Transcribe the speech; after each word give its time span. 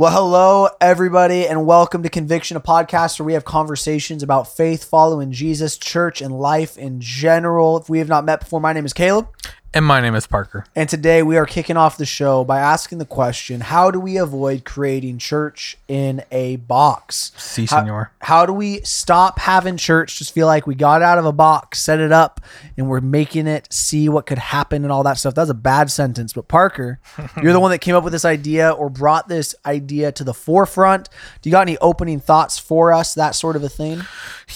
Well, 0.00 0.12
hello, 0.12 0.68
everybody, 0.80 1.48
and 1.48 1.66
welcome 1.66 2.04
to 2.04 2.08
Conviction, 2.08 2.56
a 2.56 2.60
podcast 2.60 3.18
where 3.18 3.26
we 3.26 3.32
have 3.32 3.44
conversations 3.44 4.22
about 4.22 4.46
faith, 4.46 4.84
following 4.84 5.32
Jesus, 5.32 5.76
church, 5.76 6.22
and 6.22 6.38
life 6.38 6.78
in 6.78 7.00
general. 7.00 7.78
If 7.78 7.88
we 7.88 7.98
have 7.98 8.06
not 8.06 8.24
met 8.24 8.38
before, 8.38 8.60
my 8.60 8.72
name 8.72 8.86
is 8.86 8.92
Caleb, 8.92 9.26
And 9.74 9.84
my 9.84 10.00
name 10.00 10.14
is 10.14 10.26
Parker. 10.26 10.64
and 10.74 10.88
today 10.88 11.22
we 11.22 11.36
are 11.36 11.44
kicking 11.44 11.76
off 11.76 11.98
the 11.98 12.06
show 12.06 12.42
by 12.42 12.58
asking 12.58 12.98
the 12.98 13.04
question 13.04 13.60
How 13.60 13.90
do 13.90 14.00
we 14.00 14.16
avoid 14.16 14.64
creating 14.64 15.18
church 15.18 15.76
in 15.86 16.24
a 16.32 16.56
box? 16.56 17.32
Si, 17.36 17.66
How- 17.66 17.80
senor. 17.80 18.10
How 18.22 18.46
do 18.46 18.52
we 18.54 18.80
stop 18.80 19.38
having 19.38 19.76
church 19.76 20.18
just 20.18 20.32
feel 20.32 20.46
like 20.46 20.66
we 20.66 20.74
got 20.74 21.02
out 21.02 21.18
of 21.18 21.26
a 21.26 21.32
box, 21.32 21.80
set 21.82 22.00
it 22.00 22.10
up, 22.12 22.40
and 22.78 22.88
we're 22.88 23.02
making 23.02 23.46
it 23.46 23.68
see 23.70 24.08
what 24.08 24.24
could 24.24 24.38
happen 24.38 24.84
and 24.84 24.90
all 24.92 25.02
that 25.02 25.18
stuff? 25.18 25.34
That's 25.34 25.50
a 25.50 25.54
bad 25.54 25.90
sentence. 25.90 26.32
But 26.32 26.48
Parker, 26.48 26.98
you're 27.42 27.52
the 27.52 27.60
one 27.60 27.70
that 27.70 27.78
came 27.80 27.94
up 27.94 28.04
with 28.04 28.14
this 28.14 28.24
idea 28.24 28.70
or 28.70 28.88
brought 28.88 29.28
this 29.28 29.54
idea 29.66 30.10
to 30.12 30.24
the 30.24 30.34
forefront. 30.34 31.10
Do 31.42 31.50
you 31.50 31.52
got 31.52 31.62
any 31.62 31.76
opening 31.78 32.20
thoughts 32.20 32.58
for 32.58 32.92
us, 32.94 33.12
that 33.14 33.34
sort 33.34 33.54
of 33.54 33.62
a 33.62 33.68
thing? 33.68 34.00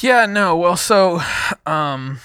Yeah, 0.00 0.24
no. 0.24 0.56
Well, 0.56 0.76
so 0.78 1.20
um, 1.66 2.18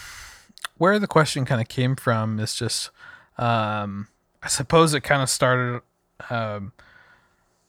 where 0.77 0.99
the 0.99 1.07
question 1.07 1.45
kind 1.45 1.61
of 1.61 1.67
came 1.67 1.95
from 1.95 2.39
is 2.39 2.55
just, 2.55 2.89
um, 3.37 4.07
I 4.41 4.47
suppose 4.47 4.93
it 4.93 5.01
kind 5.01 5.21
of 5.21 5.29
started 5.29 5.81
um, 6.29 6.73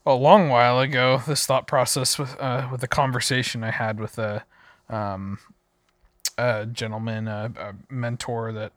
a 0.06 0.14
long 0.14 0.48
while 0.48 0.80
ago. 0.80 1.22
This 1.26 1.46
thought 1.46 1.66
process 1.66 2.18
with 2.18 2.38
uh, 2.40 2.68
with 2.70 2.82
a 2.82 2.88
conversation 2.88 3.64
I 3.64 3.70
had 3.70 4.00
with 4.00 4.18
a 4.18 4.44
um, 4.88 5.38
a 6.36 6.66
gentleman, 6.66 7.28
a, 7.28 7.52
a 7.58 7.74
mentor 7.92 8.52
that 8.52 8.72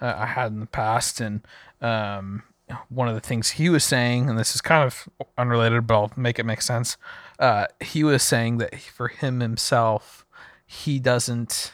uh, 0.00 0.14
I 0.16 0.26
had 0.26 0.52
in 0.52 0.60
the 0.60 0.66
past, 0.66 1.20
and 1.20 1.40
um, 1.80 2.42
one 2.88 3.08
of 3.08 3.14
the 3.14 3.20
things 3.20 3.50
he 3.50 3.68
was 3.68 3.84
saying, 3.84 4.28
and 4.28 4.38
this 4.38 4.54
is 4.54 4.60
kind 4.60 4.84
of 4.84 5.08
unrelated, 5.38 5.86
but 5.86 5.94
I'll 5.94 6.12
make 6.16 6.38
it 6.38 6.46
make 6.46 6.62
sense. 6.62 6.96
Uh, 7.38 7.66
he 7.80 8.04
was 8.04 8.22
saying 8.22 8.58
that 8.58 8.78
for 8.78 9.08
him 9.08 9.40
himself, 9.40 10.24
he 10.66 10.98
doesn't, 10.98 11.72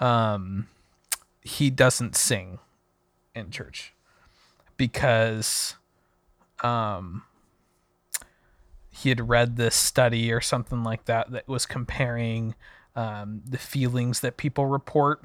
um, 0.00 0.68
he 1.44 1.70
doesn't 1.70 2.16
sing 2.16 2.58
in 3.34 3.50
church 3.50 3.92
because, 4.76 5.76
um, 6.62 7.22
he 8.90 9.08
had 9.08 9.28
read 9.28 9.56
this 9.56 9.74
study 9.74 10.32
or 10.32 10.40
something 10.40 10.84
like 10.84 11.06
that 11.06 11.30
that 11.32 11.48
was 11.48 11.66
comparing 11.66 12.54
um, 12.96 13.42
the 13.44 13.58
feelings 13.58 14.20
that 14.20 14.36
people 14.36 14.66
report. 14.66 15.20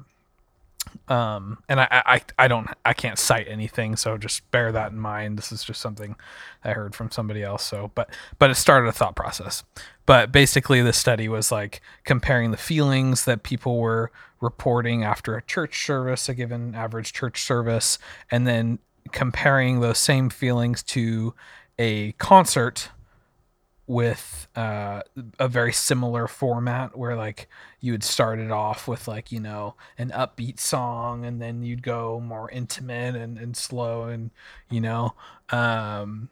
Um 1.08 1.58
and 1.68 1.78
I, 1.78 1.86
I 1.90 2.22
i 2.38 2.48
don't 2.48 2.66
i 2.86 2.94
can't 2.94 3.18
cite 3.18 3.46
anything 3.48 3.96
so 3.96 4.16
just 4.16 4.50
bear 4.50 4.72
that 4.72 4.92
in 4.92 4.98
mind. 4.98 5.36
This 5.36 5.52
is 5.52 5.62
just 5.62 5.80
something 5.80 6.16
i 6.64 6.72
heard 6.72 6.94
from 6.94 7.10
somebody 7.10 7.42
else 7.42 7.62
so 7.64 7.90
but 7.94 8.08
but 8.38 8.50
it 8.50 8.54
started 8.54 8.88
a 8.88 8.92
thought 8.92 9.14
process 9.14 9.62
but 10.10 10.32
basically 10.32 10.82
the 10.82 10.92
study 10.92 11.28
was 11.28 11.52
like 11.52 11.80
comparing 12.02 12.50
the 12.50 12.56
feelings 12.56 13.26
that 13.26 13.44
people 13.44 13.78
were 13.78 14.10
reporting 14.40 15.04
after 15.04 15.36
a 15.36 15.42
church 15.42 15.86
service 15.86 16.28
a 16.28 16.34
given 16.34 16.74
average 16.74 17.12
church 17.12 17.40
service 17.40 17.96
and 18.28 18.44
then 18.44 18.80
comparing 19.12 19.78
those 19.78 19.98
same 19.98 20.28
feelings 20.28 20.82
to 20.82 21.32
a 21.78 22.10
concert 22.12 22.88
with 23.86 24.48
uh, 24.56 25.00
a 25.38 25.46
very 25.46 25.72
similar 25.72 26.26
format 26.26 26.98
where 26.98 27.14
like 27.14 27.48
you 27.78 27.92
would 27.92 28.02
start 28.02 28.40
it 28.40 28.50
off 28.50 28.88
with 28.88 29.06
like 29.06 29.30
you 29.30 29.38
know 29.38 29.76
an 29.96 30.10
upbeat 30.10 30.58
song 30.58 31.24
and 31.24 31.40
then 31.40 31.62
you'd 31.62 31.84
go 31.84 32.18
more 32.18 32.50
intimate 32.50 33.14
and, 33.14 33.38
and 33.38 33.56
slow 33.56 34.06
and 34.06 34.32
you 34.68 34.80
know 34.80 35.14
um, 35.50 36.28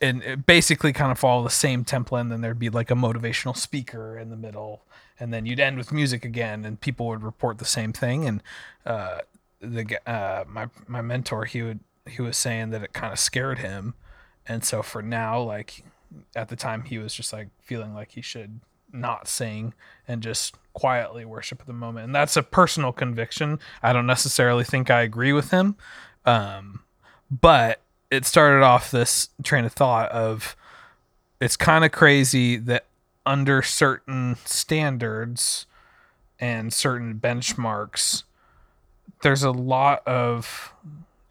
and 0.00 0.46
basically 0.46 0.92
kind 0.92 1.12
of 1.12 1.18
follow 1.18 1.42
the 1.42 1.50
same 1.50 1.84
template 1.84 2.22
and 2.22 2.32
then 2.32 2.40
there'd 2.40 2.58
be 2.58 2.70
like 2.70 2.90
a 2.90 2.94
motivational 2.94 3.56
speaker 3.56 4.18
in 4.18 4.30
the 4.30 4.36
middle 4.36 4.82
and 5.18 5.32
then 5.32 5.44
you'd 5.44 5.60
end 5.60 5.76
with 5.76 5.92
music 5.92 6.24
again 6.24 6.64
and 6.64 6.80
people 6.80 7.06
would 7.06 7.22
report 7.22 7.58
the 7.58 7.64
same 7.64 7.92
thing 7.92 8.26
and 8.26 8.42
uh, 8.86 9.18
the 9.60 9.98
uh, 10.10 10.44
my 10.48 10.68
my 10.86 11.02
mentor 11.02 11.44
he 11.44 11.62
would 11.62 11.80
he 12.06 12.22
was 12.22 12.36
saying 12.36 12.70
that 12.70 12.82
it 12.82 12.92
kind 12.92 13.12
of 13.12 13.18
scared 13.18 13.58
him 13.58 13.94
and 14.46 14.64
so 14.64 14.82
for 14.82 15.02
now 15.02 15.40
like 15.40 15.84
at 16.34 16.48
the 16.48 16.56
time 16.56 16.82
he 16.84 16.98
was 16.98 17.14
just 17.14 17.32
like 17.32 17.48
feeling 17.60 17.94
like 17.94 18.12
he 18.12 18.22
should 18.22 18.60
not 18.92 19.28
sing 19.28 19.72
and 20.08 20.22
just 20.22 20.56
quietly 20.72 21.24
worship 21.24 21.60
at 21.60 21.66
the 21.66 21.72
moment 21.72 22.06
and 22.06 22.14
that's 22.14 22.36
a 22.36 22.42
personal 22.42 22.92
conviction. 22.92 23.58
I 23.82 23.92
don't 23.92 24.06
necessarily 24.06 24.64
think 24.64 24.90
i 24.90 25.02
agree 25.02 25.32
with 25.32 25.50
him 25.50 25.76
um, 26.24 26.82
but 27.30 27.80
it 28.10 28.24
started 28.24 28.62
off 28.62 28.90
this 28.90 29.28
train 29.42 29.64
of 29.64 29.72
thought 29.72 30.10
of 30.10 30.56
it's 31.40 31.56
kind 31.56 31.84
of 31.84 31.92
crazy 31.92 32.56
that 32.56 32.86
under 33.24 33.62
certain 33.62 34.36
standards 34.44 35.66
and 36.38 36.72
certain 36.72 37.14
benchmarks 37.22 38.24
there's 39.22 39.42
a 39.42 39.50
lot 39.50 40.06
of 40.06 40.72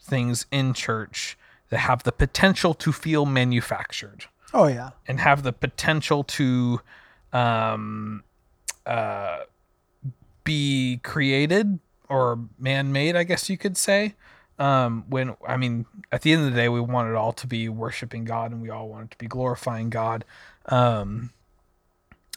things 0.02 0.46
in 0.52 0.74
church 0.74 1.38
that 1.70 1.80
have 1.80 2.04
the 2.04 2.12
potential 2.12 2.74
to 2.74 2.92
feel 2.92 3.26
manufactured 3.26 4.26
Oh, 4.54 4.66
yeah. 4.68 4.92
and 5.08 5.20
have 5.20 5.44
the 5.44 5.54
potential 5.54 6.24
to 6.24 6.82
um, 7.34 8.24
uh, 8.86 9.40
be 10.44 11.00
created 11.04 11.78
or 12.08 12.40
man-made, 12.58 13.16
I 13.16 13.24
guess 13.24 13.50
you 13.52 13.58
could 13.60 13.78
say. 13.78 14.16
Um, 14.60 15.06
when 15.08 15.36
I 15.48 15.58
mean, 15.58 15.86
at 16.12 16.22
the 16.22 16.34
end 16.34 16.46
of 16.46 16.52
the 16.52 16.56
day, 16.56 16.70
we 16.70 16.82
want 16.82 17.10
it 17.10 17.16
all 17.16 17.34
to 17.34 17.48
be 17.48 17.70
worshiping 17.70 18.26
God, 18.26 18.52
and 18.52 18.62
we 18.62 18.70
all 18.70 18.90
want 18.90 19.06
it 19.06 19.12
to 19.12 19.18
be 19.18 19.28
glorifying 19.28 19.90
God. 19.90 20.26
Um, 20.66 21.32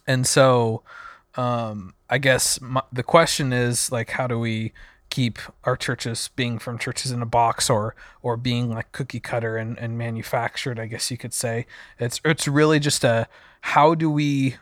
and 0.07 0.27
so, 0.27 0.83
um, 1.35 1.95
I 2.09 2.19
guess 2.19 2.61
my, 2.61 2.83
the 2.93 3.03
question 3.03 3.53
is 3.53 3.91
like, 3.91 4.11
how 4.11 4.27
do 4.27 4.39
we 4.39 4.73
keep 5.13 5.39
our 5.65 5.77
churches 5.77 6.31
being 6.37 6.59
from 6.59 6.79
churches 6.79 7.11
in 7.11 7.21
a 7.21 7.27
box 7.27 7.69
or 7.69 7.95
or 8.23 8.35
being 8.35 8.71
like 8.71 8.91
cookie 8.93 9.21
cutter 9.21 9.59
and, 9.59 9.79
and 9.79 9.99
manufactured 9.99 10.81
i 10.81 10.87
guess 10.87 11.11
you 11.11 11.19
could 11.19 11.35
say 11.35 11.67
it's 11.99 12.19
it's 12.25 12.49
really 12.49 12.81
just 12.81 13.05
a 13.05 13.29
how 13.61 13.95
do 13.95 14.11
we 14.11 14.57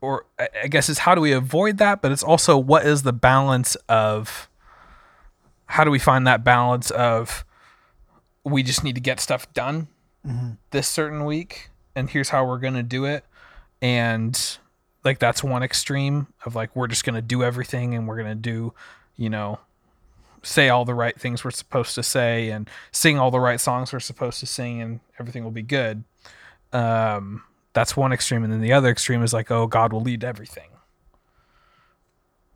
or 0.00 0.26
I- 0.36 0.66
guess 0.66 0.88
it's 0.88 0.98
how 0.98 1.14
do 1.14 1.20
we 1.20 1.30
avoid 1.30 1.78
that 1.78 2.02
but 2.02 2.10
it's 2.10 2.24
also 2.24 2.58
what 2.58 2.84
is 2.84 3.04
the 3.04 3.12
balance 3.12 3.76
of 3.88 4.48
how 5.66 5.84
do 5.84 5.90
we 5.90 5.98
find 5.98 6.26
that 6.26 6.44
balance 6.44 6.90
of 6.90 7.44
we 8.44 8.62
just 8.62 8.84
need 8.84 8.94
to 8.94 9.00
get 9.00 9.20
stuff 9.20 9.52
done 9.52 9.88
this 10.70 10.88
certain 10.88 11.24
week 11.24 11.70
and 11.96 12.10
here's 12.10 12.28
how 12.28 12.44
we're 12.44 12.58
going 12.58 12.74
to 12.74 12.82
do 12.82 13.04
it. 13.06 13.24
And 13.80 14.58
like 15.04 15.18
that's 15.18 15.42
one 15.42 15.62
extreme 15.62 16.26
of 16.44 16.54
like 16.54 16.74
we're 16.76 16.86
just 16.88 17.04
going 17.04 17.14
to 17.14 17.22
do 17.22 17.42
everything 17.42 17.94
and 17.94 18.06
we're 18.06 18.16
going 18.16 18.28
to 18.28 18.34
do 18.34 18.74
you 19.16 19.30
know 19.30 19.58
say 20.42 20.68
all 20.68 20.84
the 20.84 20.94
right 20.94 21.18
things 21.18 21.44
we're 21.44 21.50
supposed 21.50 21.94
to 21.94 22.02
say 22.02 22.50
and 22.50 22.68
sing 22.92 23.18
all 23.18 23.30
the 23.30 23.40
right 23.40 23.60
songs 23.60 23.92
we're 23.92 24.00
supposed 24.00 24.38
to 24.40 24.46
sing 24.46 24.80
and 24.82 25.00
everything 25.18 25.42
will 25.42 25.50
be 25.50 25.62
good. 25.62 26.04
Um 26.72 27.42
that's 27.72 27.96
one 27.96 28.12
extreme. 28.12 28.42
And 28.42 28.52
then 28.52 28.60
the 28.60 28.72
other 28.72 28.88
extreme 28.88 29.22
is 29.22 29.32
like 29.32 29.50
oh 29.50 29.66
god 29.66 29.92
will 29.92 30.02
lead 30.02 30.22
everything. 30.22 30.70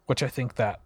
Which 0.07 0.23
i 0.23 0.29
think 0.29 0.57
that 0.57 0.81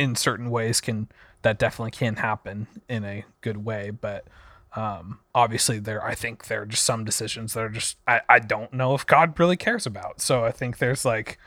in 0.00 0.16
certain 0.16 0.50
ways 0.50 0.80
can 0.80 1.08
that 1.42 1.58
definitely 1.58 1.90
can 1.90 2.16
happen 2.16 2.66
in 2.88 3.04
a 3.04 3.24
good 3.40 3.64
way 3.64 3.90
but 3.90 4.26
um 4.74 5.18
obviously 5.34 5.78
there 5.78 6.04
i 6.04 6.14
think 6.14 6.46
there 6.46 6.62
are 6.62 6.66
just 6.66 6.84
some 6.84 7.04
decisions 7.04 7.54
that 7.54 7.64
are 7.64 7.68
just 7.68 7.96
i, 8.06 8.20
I 8.28 8.38
don't 8.38 8.72
know 8.72 8.94
if 8.94 9.06
god 9.06 9.38
really 9.38 9.56
cares 9.56 9.86
about 9.86 10.20
so 10.20 10.44
i 10.44 10.50
think 10.50 10.78
there's 10.78 11.04
like 11.04 11.38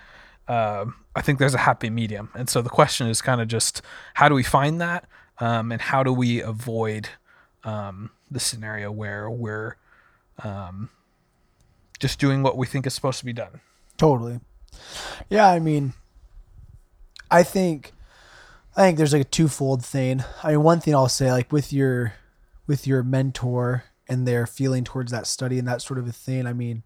um, 0.47 0.95
I 1.15 1.21
think 1.21 1.39
there's 1.39 1.53
a 1.53 1.59
happy 1.59 1.89
medium. 1.89 2.29
And 2.35 2.49
so 2.49 2.61
the 2.61 2.69
question 2.69 3.07
is 3.07 3.21
kind 3.21 3.41
of 3.41 3.47
just 3.47 3.81
how 4.15 4.27
do 4.27 4.35
we 4.35 4.43
find 4.43 4.81
that? 4.81 5.07
Um, 5.39 5.71
and 5.71 5.81
how 5.81 6.03
do 6.03 6.13
we 6.13 6.41
avoid 6.41 7.09
um, 7.63 8.11
the 8.29 8.39
scenario 8.39 8.91
where 8.91 9.29
we're 9.29 9.77
um, 10.43 10.89
just 11.99 12.19
doing 12.19 12.43
what 12.43 12.57
we 12.57 12.67
think 12.67 12.85
is 12.85 12.93
supposed 12.93 13.19
to 13.19 13.25
be 13.25 13.33
done? 13.33 13.61
Totally. 13.97 14.39
Yeah, 15.29 15.47
I 15.47 15.59
mean, 15.59 15.93
I 17.31 17.43
think, 17.43 17.93
I 18.75 18.81
think 18.83 18.97
there's 18.97 19.13
like 19.13 19.21
a 19.21 19.25
twofold 19.25 19.85
thing. 19.85 20.23
I 20.43 20.51
mean, 20.51 20.63
one 20.63 20.79
thing 20.81 20.95
I'll 20.95 21.09
say, 21.09 21.31
like 21.31 21.51
with 21.51 21.71
your, 21.71 22.13
with 22.67 22.87
your 22.87 23.03
mentor 23.03 23.83
and 24.07 24.27
their 24.27 24.45
feeling 24.47 24.83
towards 24.83 25.11
that 25.11 25.27
study 25.27 25.59
and 25.59 25.67
that 25.67 25.81
sort 25.81 25.99
of 25.99 26.07
a 26.07 26.11
thing. 26.11 26.47
I 26.47 26.53
mean, 26.53 26.83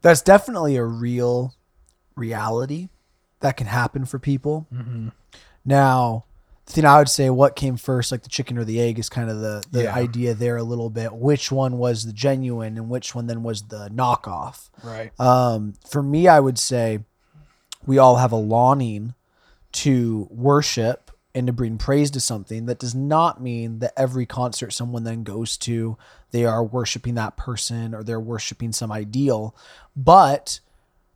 that's 0.00 0.22
definitely 0.22 0.76
a 0.76 0.84
real 0.84 1.54
reality 2.16 2.88
that 3.40 3.56
can 3.56 3.66
happen 3.66 4.04
for 4.04 4.18
people. 4.18 4.66
Now, 5.64 6.24
the 6.66 6.72
thing 6.72 6.84
I 6.84 6.98
would 6.98 7.08
say, 7.08 7.30
what 7.30 7.56
came 7.56 7.76
first, 7.76 8.10
like 8.12 8.22
the 8.22 8.28
chicken 8.28 8.58
or 8.58 8.64
the 8.64 8.80
egg, 8.80 8.98
is 8.98 9.08
kind 9.08 9.30
of 9.30 9.40
the 9.40 9.62
the 9.70 9.84
Yeah. 9.84 9.94
idea 9.94 10.34
there 10.34 10.56
a 10.56 10.62
little 10.62 10.90
bit. 10.90 11.14
Which 11.14 11.50
one 11.52 11.78
was 11.78 12.04
the 12.04 12.12
genuine, 12.12 12.76
and 12.76 12.88
which 12.88 13.14
one 13.14 13.26
then 13.26 13.42
was 13.42 13.62
the 13.68 13.88
knockoff? 13.90 14.68
Right. 14.82 15.10
Um, 15.20 15.74
for 15.88 16.02
me, 16.02 16.28
I 16.28 16.40
would 16.40 16.58
say 16.58 17.04
we 17.86 17.98
all 17.98 18.16
have 18.16 18.32
a 18.32 18.36
longing 18.36 19.14
to 19.82 20.26
worship 20.30 21.10
and 21.34 21.46
to 21.46 21.52
bring 21.52 21.78
praise 21.78 22.10
to 22.12 22.20
something, 22.20 22.66
that 22.66 22.78
does 22.78 22.94
not 22.94 23.40
mean 23.40 23.78
that 23.78 23.92
every 23.96 24.26
concert 24.26 24.72
someone 24.72 25.04
then 25.04 25.22
goes 25.22 25.56
to, 25.58 25.96
they 26.30 26.44
are 26.44 26.64
worshiping 26.64 27.14
that 27.14 27.36
person 27.36 27.94
or 27.94 28.02
they're 28.02 28.18
worshiping 28.18 28.72
some 28.72 28.90
ideal. 28.90 29.54
But 29.94 30.60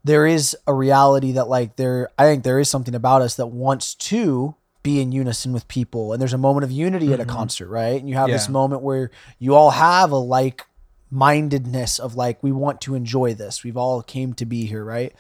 there 0.05 0.27
is 0.27 0.57
a 0.67 0.75
reality 0.75 1.33
that 1.33 1.49
like 1.49 1.77
there 1.77 2.09
I 2.19 2.25
think 2.25 2.45
there 2.45 2.59
is 2.59 2.69
something 2.69 2.95
about 2.95 3.23
us 3.23 3.35
that 3.37 3.47
wants 3.47 3.95
to 3.95 4.55
be 4.83 5.01
in 5.01 5.13
unison 5.13 5.53
with 5.53 5.69
people 5.69 6.13
and 6.13 6.21
there's 6.21 6.33
a 6.33 6.39
moment 6.39 6.65
of 6.65 6.73
unity 6.73 7.13
at 7.13 7.21
a 7.21 7.25
concert, 7.25 7.69
right? 7.69 8.01
And 8.01 8.09
you 8.09 8.17
have 8.17 8.29
this 8.35 8.49
moment 8.49 8.83
where 8.83 9.11
you 9.39 9.55
all 9.55 9.71
have 9.71 10.11
a 10.11 10.17
like 10.17 10.67
mindedness 11.11 11.99
of 11.99 12.17
like 12.17 12.43
we 12.43 12.53
want 12.53 12.81
to 12.83 12.95
enjoy 12.95 13.35
this. 13.35 13.63
We've 13.63 13.77
all 13.77 14.03
came 14.03 14.35
to 14.35 14.47
be 14.47 14.67
here, 14.67 14.85
right? 14.85 15.13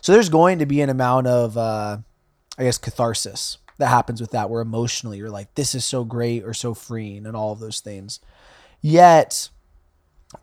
So 0.00 0.12
there's 0.12 0.28
going 0.28 0.60
to 0.60 0.66
be 0.66 0.80
an 0.80 0.88
amount 0.88 1.26
of 1.26 1.56
uh 1.58 1.98
I 2.62 2.66
guess 2.66 2.78
catharsis 2.78 3.58
that 3.78 3.88
happens 3.88 4.20
with 4.20 4.30
that 4.30 4.48
where 4.48 4.62
emotionally 4.62 5.18
you're 5.18 5.30
like 5.30 5.52
this 5.56 5.74
is 5.74 5.84
so 5.84 6.04
great 6.04 6.44
or 6.44 6.54
so 6.54 6.74
freeing 6.74 7.26
and 7.26 7.36
all 7.36 7.52
of 7.52 7.58
those 7.58 7.80
things. 7.80 8.20
Yet 8.80 9.50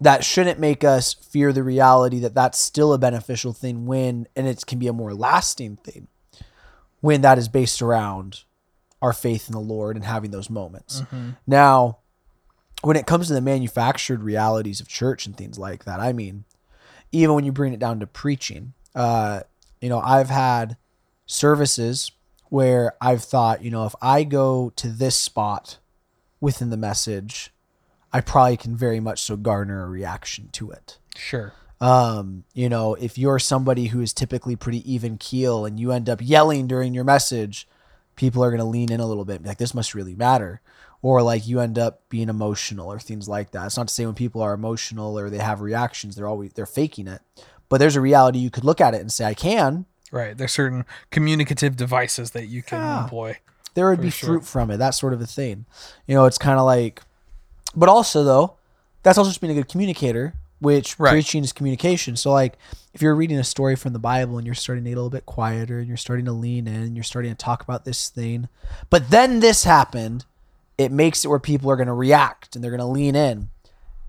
that 0.01 0.25
shouldn't 0.25 0.59
make 0.59 0.83
us 0.83 1.13
fear 1.13 1.53
the 1.53 1.63
reality 1.63 2.19
that 2.19 2.35
that's 2.35 2.59
still 2.59 2.91
a 2.91 2.97
beneficial 2.97 3.53
thing 3.53 3.85
when 3.85 4.27
and 4.35 4.47
it 4.47 4.65
can 4.67 4.79
be 4.79 4.87
a 4.87 4.93
more 4.93 5.13
lasting 5.13 5.77
thing 5.77 6.09
when 6.99 7.21
that 7.21 7.37
is 7.37 7.47
based 7.47 7.81
around 7.81 8.43
our 9.01 9.13
faith 9.13 9.47
in 9.47 9.53
the 9.53 9.59
Lord 9.61 9.95
and 9.95 10.03
having 10.03 10.31
those 10.31 10.49
moments. 10.49 11.01
Now, 11.47 11.99
when 12.81 12.97
it 12.97 13.07
comes 13.07 13.27
to 13.27 13.33
the 13.33 13.39
manufactured 13.41 14.23
realities 14.23 14.81
of 14.81 14.89
church 14.89 15.25
and 15.25 15.37
things 15.37 15.57
like 15.57 15.85
that, 15.85 16.01
I 16.01 16.11
mean, 16.11 16.43
even 17.13 17.33
when 17.35 17.45
you 17.45 17.53
bring 17.53 17.71
it 17.71 17.79
down 17.79 18.01
to 18.01 18.07
preaching, 18.07 18.73
uh, 18.93 19.41
you 19.79 19.87
know, 19.87 20.01
I've 20.01 20.29
had 20.29 20.75
services 21.29 22.11
where 22.49 22.93
I've 22.99 23.23
thought, 23.23 23.63
you 23.63 23.69
know, 23.69 23.85
if 23.85 23.93
I 24.01 24.23
go 24.23 24.71
to 24.75 24.89
this 24.89 25.15
spot 25.15 25.77
within 26.41 26.71
the 26.71 26.77
message, 26.77 27.53
I 28.11 28.21
probably 28.21 28.57
can 28.57 28.75
very 28.75 28.99
much 28.99 29.21
so 29.21 29.37
garner 29.37 29.83
a 29.83 29.89
reaction 29.89 30.49
to 30.53 30.71
it. 30.71 30.97
Sure. 31.15 31.53
Um, 31.79 32.43
you 32.53 32.67
know, 32.67 32.95
if 32.95 33.17
you're 33.17 33.39
somebody 33.39 33.87
who 33.87 34.01
is 34.01 34.11
typically 34.11 34.55
pretty 34.55 34.91
even 34.91 35.17
keel 35.17 35.65
and 35.65 35.79
you 35.79 35.91
end 35.91 36.09
up 36.09 36.19
yelling 36.21 36.67
during 36.67 36.93
your 36.93 37.03
message, 37.03 37.67
people 38.15 38.43
are 38.43 38.49
going 38.49 38.59
to 38.59 38.65
lean 38.65 38.91
in 38.91 38.99
a 38.99 39.05
little 39.05 39.25
bit, 39.25 39.43
be 39.43 39.49
like 39.49 39.59
this 39.59 39.75
must 39.75 39.93
really 39.93 40.15
matter. 40.15 40.61
Or 41.01 41.21
like 41.21 41.47
you 41.47 41.61
end 41.61 41.79
up 41.79 42.09
being 42.09 42.27
emotional 42.27 42.91
or 42.91 42.99
things 42.99 43.29
like 43.29 43.51
that. 43.51 43.67
It's 43.67 43.77
not 43.77 43.87
to 43.87 43.93
say 43.93 44.05
when 44.05 44.15
people 44.15 44.41
are 44.41 44.53
emotional 44.53 45.17
or 45.17 45.29
they 45.29 45.37
have 45.37 45.61
reactions, 45.61 46.15
they're 46.15 46.27
always 46.27 46.51
they're 46.53 46.65
faking 46.65 47.07
it. 47.07 47.21
But 47.69 47.77
there's 47.77 47.95
a 47.95 48.01
reality 48.01 48.39
you 48.39 48.49
could 48.49 48.65
look 48.65 48.81
at 48.81 48.95
it 48.95 48.99
and 49.01 49.11
say, 49.11 49.23
I 49.25 49.35
can. 49.35 49.85
Right. 50.11 50.37
There's 50.37 50.51
certain 50.51 50.85
communicative 51.11 51.75
devices 51.75 52.31
that 52.31 52.47
you 52.47 52.63
can 52.63 52.79
Yeah. 52.79 53.03
employ. 53.03 53.37
There 53.75 53.89
would 53.89 54.01
be 54.01 54.09
sure. 54.09 54.27
fruit 54.27 54.45
from 54.45 54.71
it, 54.71 54.77
that 54.77 54.95
sort 54.95 55.13
of 55.13 55.21
a 55.21 55.27
thing. 55.27 55.65
You 56.07 56.15
know, 56.15 56.25
it's 56.25 56.37
kind 56.39 56.57
of 56.59 56.65
like, 56.65 57.01
but 57.75 57.87
also 57.89 58.23
though, 58.23 58.55
that's 59.03 59.17
also 59.17 59.29
just 59.29 59.39
being 59.41 59.51
a 59.51 59.55
good 59.55 59.69
communicator, 59.69 60.33
which 60.59 60.99
Right. 60.99 61.11
preaching 61.11 61.43
is 61.43 61.53
communication. 61.53 62.15
So 62.15 62.31
like, 62.31 62.57
if 62.93 63.01
you're 63.01 63.15
reading 63.15 63.37
a 63.37 63.43
story 63.43 63.75
from 63.75 63.93
the 63.93 63.99
Bible 63.99 64.37
and 64.37 64.45
you're 64.45 64.55
starting 64.55 64.83
to 64.83 64.89
get 64.89 64.95
a 64.95 64.99
little 65.01 65.09
bit 65.11 65.25
quieter 65.27 65.77
and 65.79 65.87
you're 65.87 65.95
starting 65.97 66.25
to 66.25 66.31
lean 66.33 66.67
in 66.67 66.73
and 66.81 66.95
you're 66.97 67.03
starting 67.03 67.31
to 67.31 67.37
talk 67.37 67.61
about 67.61 67.85
this 67.85 68.09
thing, 68.09 68.49
but 68.89 69.11
then 69.11 69.39
this 69.39 69.63
happened, 69.63 70.25
it 70.77 70.91
makes 70.91 71.23
it 71.23 71.27
where 71.27 71.39
people 71.39 71.69
are 71.69 71.75
going 71.75 71.87
to 71.87 71.93
react 71.93 72.55
and 72.55 72.63
they're 72.63 72.71
going 72.71 72.79
to 72.79 72.85
lean 72.85 73.15
in. 73.15 73.49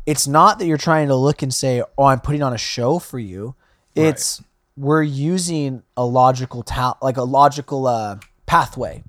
It's 0.06 0.26
not 0.26 0.58
that 0.58 0.66
you're 0.66 0.78
trying 0.78 1.08
to 1.08 1.14
look 1.14 1.42
and 1.42 1.52
say, 1.52 1.82
"Oh, 1.98 2.04
I'm 2.04 2.20
putting 2.20 2.42
on 2.42 2.54
a 2.54 2.58
show 2.58 2.98
for 2.98 3.18
you." 3.18 3.54
It's 3.94 4.42
we're 4.76 5.02
using 5.02 5.82
a 5.96 6.04
logical 6.04 6.62
ta- 6.62 6.96
like 7.02 7.16
a 7.16 7.22
logical 7.22 7.86
uh, 7.86 8.18
pathway 8.46 9.02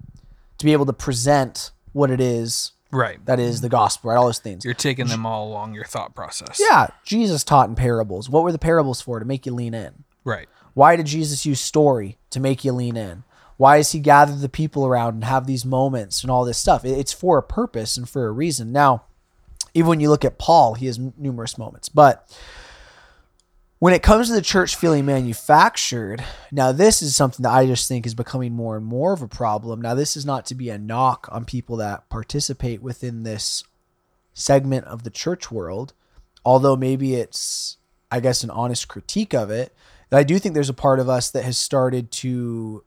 to 0.58 0.66
be 0.66 0.74
able 0.74 0.86
to 0.86 0.94
present 0.94 1.72
what 1.94 2.12
it 2.12 2.20
is 2.22 2.72
Right. 2.92 3.26
that 3.26 3.40
is 3.40 3.62
the 3.62 3.70
gospel, 3.70 4.10
right? 4.12 4.18
All 4.18 4.26
those 4.26 4.40
things. 4.40 4.66
You're 4.66 4.74
taking 4.74 5.08
them 5.08 5.26
all 5.26 5.48
along 5.48 5.74
your 5.74 5.86
thought 5.86 6.14
process. 6.14 6.60
Yeah, 6.60 6.88
Jesus 7.06 7.44
taught 7.44 7.70
in 7.70 7.76
parables. 7.76 8.30
What 8.30 8.44
were 8.44 8.52
the 8.52 8.60
parables 8.60 9.00
for? 9.02 9.20
To 9.20 9.26
make 9.26 9.46
you 9.46 9.54
lean 9.54 9.74
in. 9.74 10.04
Right. 10.26 10.48
Why 10.74 10.96
did 10.96 11.06
Jesus 11.06 11.46
use 11.46 11.60
story 11.62 12.18
to 12.32 12.40
make 12.40 12.64
you 12.66 12.74
lean 12.74 12.98
in? 12.98 13.24
Why 13.58 13.78
does 13.78 13.92
he 13.92 14.00
gather 14.00 14.36
the 14.36 14.50
people 14.50 14.86
around 14.86 15.14
and 15.16 15.24
have 15.24 15.46
these 15.48 15.64
moments 15.66 16.22
and 16.22 16.32
all 16.32 16.44
this 16.44 16.58
stuff? 16.58 16.84
It's 16.84 17.14
for 17.14 17.38
a 17.38 17.44
purpose 17.44 17.96
and 17.96 18.10
for 18.10 18.26
a 18.28 18.32
reason. 18.32 18.72
Now, 18.72 19.04
even 19.74 19.88
when 19.90 20.00
you 20.00 20.10
look 20.10 20.26
at 20.26 20.38
Paul, 20.38 20.74
he 20.74 20.88
has 20.88 20.98
numerous 21.00 21.58
moments. 21.58 21.88
But 21.88 22.28
when 23.82 23.96
it 23.96 24.04
comes 24.04 24.28
to 24.28 24.36
the 24.36 24.44
church 24.44 24.76
feeling 24.76 25.08
manufactured, 25.08 26.24
now 26.52 26.72
this 26.72 27.02
is 27.02 27.16
something 27.16 27.42
that 27.42 27.52
I 27.52 27.66
just 27.66 27.88
think 27.88 28.06
is 28.06 28.14
becoming 28.14 28.54
more 28.54 28.78
and 28.78 28.86
more 28.86 29.12
of 29.12 29.24
a 29.24 29.28
problem. 29.28 29.82
Now, 29.82 29.96
this 29.96 30.16
is 30.16 30.24
not 30.24 30.46
to 30.46 30.56
be 30.56 30.70
a 30.70 30.78
knock 30.78 31.28
on 31.32 31.46
people 31.46 31.78
that 31.78 32.08
participate 32.08 32.84
within 32.84 33.24
this 33.24 33.64
segment 34.36 34.86
of 34.86 35.02
the 35.02 35.10
church 35.10 35.50
world, 35.50 35.94
although 36.46 36.76
maybe 36.76 37.16
it's, 37.16 37.78
I 38.12 38.20
guess, 38.20 38.44
an 38.44 38.52
honest 38.52 38.88
critique 38.88 39.34
of 39.34 39.50
it. 39.50 39.74
That 40.12 40.20
I 40.20 40.24
do 40.26 40.38
think 40.38 40.54
there's 40.54 40.70
a 40.70 40.76
part 40.76 41.00
of 41.00 41.10
us 41.10 41.32
that 41.32 41.44
has 41.44 41.58
started 41.58 42.12
to 42.12 42.84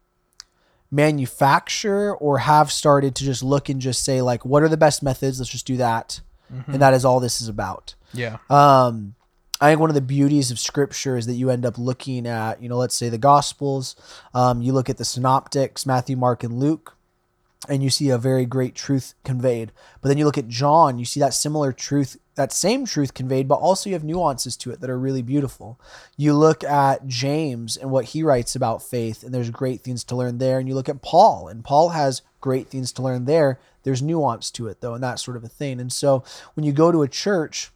manufacture 0.92 2.14
or 2.14 2.38
have 2.38 2.70
started 2.70 3.16
to 3.16 3.24
just 3.24 3.42
look 3.42 3.68
and 3.68 3.80
just 3.80 4.04
say, 4.04 4.22
like, 4.22 4.44
what 4.44 4.62
are 4.62 4.68
the 4.68 4.76
best 4.76 5.02
methods? 5.02 5.40
Let's 5.40 5.50
just 5.50 5.66
do 5.66 5.76
that. 5.78 6.20
And 6.68 6.80
that 6.80 6.94
is 6.94 7.04
all 7.04 7.18
this 7.18 7.40
is 7.40 7.48
about. 7.48 7.96
Yeah. 8.12 8.36
Um, 8.48 9.16
I 9.60 9.70
think 9.70 9.80
one 9.80 9.90
of 9.90 9.94
the 9.94 10.00
beauties 10.00 10.50
of 10.50 10.58
scripture 10.58 11.16
is 11.16 11.26
that 11.26 11.34
you 11.34 11.48
end 11.48 11.64
up 11.64 11.78
looking 11.78 12.26
at, 12.26 12.60
you 12.60 12.68
know, 12.68 12.76
let's 12.76 12.94
say 12.94 13.08
the 13.08 13.18
gospels, 13.18 13.94
um, 14.34 14.62
you 14.62 14.72
look 14.72 14.90
at 14.90 14.96
the 14.96 15.04
synoptics, 15.04 15.86
Matthew, 15.86 16.16
Mark, 16.16 16.42
and 16.42 16.58
Luke, 16.58 16.96
and 17.68 17.82
you 17.82 17.88
see 17.88 18.10
a 18.10 18.18
very 18.18 18.44
great 18.46 18.74
truth 18.74 19.14
conveyed. 19.24 19.72
But 20.00 20.08
then 20.08 20.18
you 20.18 20.24
look 20.24 20.36
at 20.36 20.48
John, 20.48 20.98
you 20.98 21.04
see 21.04 21.20
that 21.20 21.34
similar 21.34 21.72
truth, 21.72 22.18
that 22.34 22.52
same 22.52 22.84
truth 22.84 23.14
conveyed, 23.14 23.46
but 23.46 23.54
also 23.54 23.88
you 23.88 23.94
have 23.94 24.04
nuances 24.04 24.56
to 24.58 24.70
it 24.72 24.80
that 24.80 24.90
are 24.90 24.98
really 24.98 25.22
beautiful. 25.22 25.78
You 26.16 26.34
look 26.34 26.64
at 26.64 27.06
James 27.06 27.76
and 27.76 27.90
what 27.90 28.06
he 28.06 28.22
writes 28.22 28.56
about 28.56 28.82
faith, 28.82 29.22
and 29.22 29.32
there's 29.32 29.50
great 29.50 29.82
things 29.82 30.02
to 30.04 30.16
learn 30.16 30.38
there. 30.38 30.58
And 30.58 30.68
you 30.68 30.74
look 30.74 30.88
at 30.88 31.00
Paul, 31.00 31.46
and 31.48 31.64
Paul 31.64 31.90
has 31.90 32.22
great 32.40 32.68
things 32.68 32.92
to 32.92 33.02
learn 33.02 33.24
there. 33.24 33.60
There's 33.84 34.02
nuance 34.02 34.50
to 34.50 34.66
it, 34.66 34.80
though, 34.80 34.94
and 34.94 35.02
that 35.02 35.20
sort 35.20 35.36
of 35.36 35.44
a 35.44 35.48
thing. 35.48 35.80
And 35.80 35.92
so 35.92 36.24
when 36.54 36.64
you 36.64 36.72
go 36.72 36.90
to 36.90 37.02
a 37.02 37.08
church, 37.08 37.70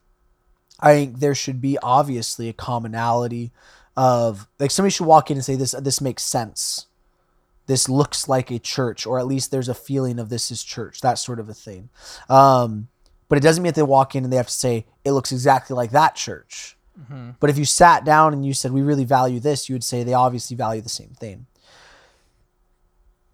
I 0.80 0.94
think 0.94 1.18
there 1.18 1.34
should 1.34 1.60
be 1.60 1.78
obviously 1.82 2.48
a 2.48 2.52
commonality 2.52 3.52
of 3.96 4.46
like 4.60 4.70
somebody 4.70 4.92
should 4.92 5.06
walk 5.06 5.30
in 5.30 5.36
and 5.36 5.44
say 5.44 5.56
this 5.56 5.72
this 5.72 6.00
makes 6.00 6.22
sense. 6.22 6.86
This 7.66 7.88
looks 7.88 8.28
like 8.28 8.50
a 8.50 8.58
church, 8.58 9.06
or 9.06 9.18
at 9.18 9.26
least 9.26 9.50
there's 9.50 9.68
a 9.68 9.74
feeling 9.74 10.18
of 10.18 10.30
this 10.30 10.50
is 10.50 10.62
church, 10.62 11.00
that 11.02 11.18
sort 11.18 11.38
of 11.38 11.48
a 11.50 11.54
thing. 11.54 11.90
Um, 12.30 12.88
but 13.28 13.36
it 13.36 13.42
doesn't 13.42 13.62
mean 13.62 13.68
that 13.70 13.74
they 13.74 13.82
walk 13.82 14.14
in 14.14 14.24
and 14.24 14.32
they 14.32 14.38
have 14.38 14.46
to 14.46 14.52
say 14.52 14.86
it 15.04 15.12
looks 15.12 15.32
exactly 15.32 15.74
like 15.76 15.90
that 15.90 16.14
church. 16.14 16.76
But 17.40 17.50
if 17.50 17.58
you 17.58 17.64
sat 17.64 18.04
down 18.04 18.32
and 18.32 18.44
you 18.44 18.54
said 18.54 18.72
we 18.72 18.82
really 18.82 19.04
value 19.04 19.38
this, 19.38 19.68
you 19.68 19.74
would 19.74 19.84
say 19.84 20.02
they 20.02 20.14
obviously 20.14 20.56
value 20.56 20.80
the 20.80 20.88
same 20.88 21.10
thing. 21.10 21.46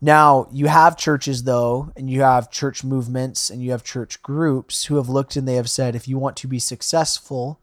Now, 0.05 0.49
you 0.53 0.67
have 0.67 0.99
churches, 0.99 1.45
though, 1.45 1.91
and 1.97 2.11
you 2.11 2.21
have 2.21 2.51
church 2.51 2.85
movements 2.85 3.49
and 3.49 3.63
you 3.63 3.71
have 3.71 3.83
church 3.83 4.23
groups 4.23 4.85
who 4.85 4.97
have 4.97 5.09
looked 5.09 5.35
and 5.35 5.49
they 5.49 5.55
have 5.55 5.71
said, 5.71 5.97
if 5.97 6.07
you 6.07 6.19
want 6.19 6.37
to 6.37 6.47
be 6.47 6.59
successful, 6.59 7.59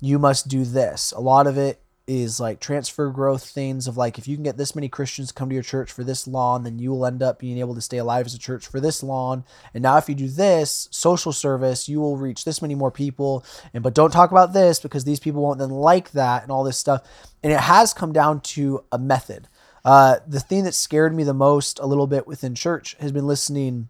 you 0.00 0.18
must 0.18 0.48
do 0.48 0.64
this. 0.64 1.12
A 1.12 1.20
lot 1.20 1.46
of 1.46 1.58
it 1.58 1.82
is 2.06 2.40
like 2.40 2.60
transfer 2.60 3.10
growth 3.10 3.44
things 3.44 3.86
of 3.86 3.98
like, 3.98 4.16
if 4.16 4.26
you 4.26 4.36
can 4.36 4.42
get 4.42 4.56
this 4.56 4.74
many 4.74 4.88
Christians 4.88 5.28
to 5.28 5.34
come 5.34 5.50
to 5.50 5.54
your 5.54 5.62
church 5.62 5.92
for 5.92 6.02
this 6.02 6.26
long, 6.26 6.62
then 6.62 6.78
you 6.78 6.92
will 6.92 7.04
end 7.04 7.22
up 7.22 7.38
being 7.38 7.58
able 7.58 7.74
to 7.74 7.82
stay 7.82 7.98
alive 7.98 8.24
as 8.24 8.32
a 8.32 8.38
church 8.38 8.66
for 8.66 8.80
this 8.80 9.02
long. 9.02 9.44
And 9.74 9.82
now, 9.82 9.98
if 9.98 10.08
you 10.08 10.14
do 10.14 10.28
this 10.28 10.88
social 10.90 11.30
service, 11.30 11.90
you 11.90 12.00
will 12.00 12.16
reach 12.16 12.46
this 12.46 12.62
many 12.62 12.74
more 12.74 12.90
people. 12.90 13.44
And 13.74 13.82
but 13.82 13.92
don't 13.92 14.10
talk 14.10 14.30
about 14.30 14.54
this 14.54 14.80
because 14.80 15.04
these 15.04 15.20
people 15.20 15.42
won't 15.42 15.58
then 15.58 15.68
like 15.68 16.12
that 16.12 16.42
and 16.42 16.50
all 16.50 16.64
this 16.64 16.78
stuff. 16.78 17.02
And 17.42 17.52
it 17.52 17.60
has 17.60 17.92
come 17.92 18.14
down 18.14 18.40
to 18.40 18.82
a 18.90 18.98
method. 18.98 19.46
Uh, 19.84 20.16
the 20.26 20.40
thing 20.40 20.64
that 20.64 20.74
scared 20.74 21.14
me 21.14 21.24
the 21.24 21.34
most 21.34 21.78
a 21.78 21.86
little 21.86 22.06
bit 22.06 22.26
within 22.26 22.54
church 22.54 22.96
has 23.00 23.12
been 23.12 23.26
listening 23.26 23.88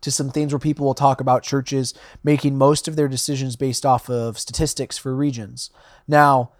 to 0.00 0.10
some 0.10 0.30
things 0.30 0.52
where 0.52 0.58
people 0.58 0.84
will 0.84 0.94
talk 0.94 1.20
about 1.20 1.44
churches 1.44 1.94
making 2.24 2.58
most 2.58 2.88
of 2.88 2.96
their 2.96 3.08
decisions 3.08 3.54
based 3.54 3.86
off 3.86 4.10
of 4.10 4.38
statistics 4.38 4.98
for 4.98 5.14
regions. 5.14 5.70
Now, 6.08 6.50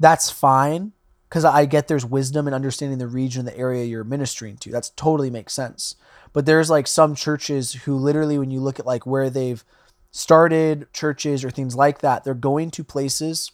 that's 0.00 0.30
fine 0.30 0.92
because 1.28 1.44
I 1.44 1.66
get 1.66 1.88
there's 1.88 2.04
wisdom 2.04 2.48
in 2.48 2.54
understanding 2.54 2.98
the 2.98 3.06
region, 3.06 3.44
the 3.44 3.56
area 3.56 3.84
you're 3.84 4.04
ministering 4.04 4.56
to. 4.58 4.70
That's 4.70 4.90
totally 4.90 5.30
makes 5.30 5.52
sense. 5.52 5.94
But 6.32 6.46
there's 6.46 6.70
like 6.70 6.86
some 6.86 7.14
churches 7.14 7.74
who 7.74 7.96
literally, 7.96 8.38
when 8.38 8.50
you 8.50 8.60
look 8.60 8.80
at 8.80 8.86
like 8.86 9.06
where 9.06 9.30
they've 9.30 9.64
started 10.10 10.92
churches 10.92 11.44
or 11.44 11.50
things 11.50 11.76
like 11.76 12.00
that, 12.00 12.24
they're 12.24 12.34
going 12.34 12.70
to 12.72 12.82
places 12.82 13.52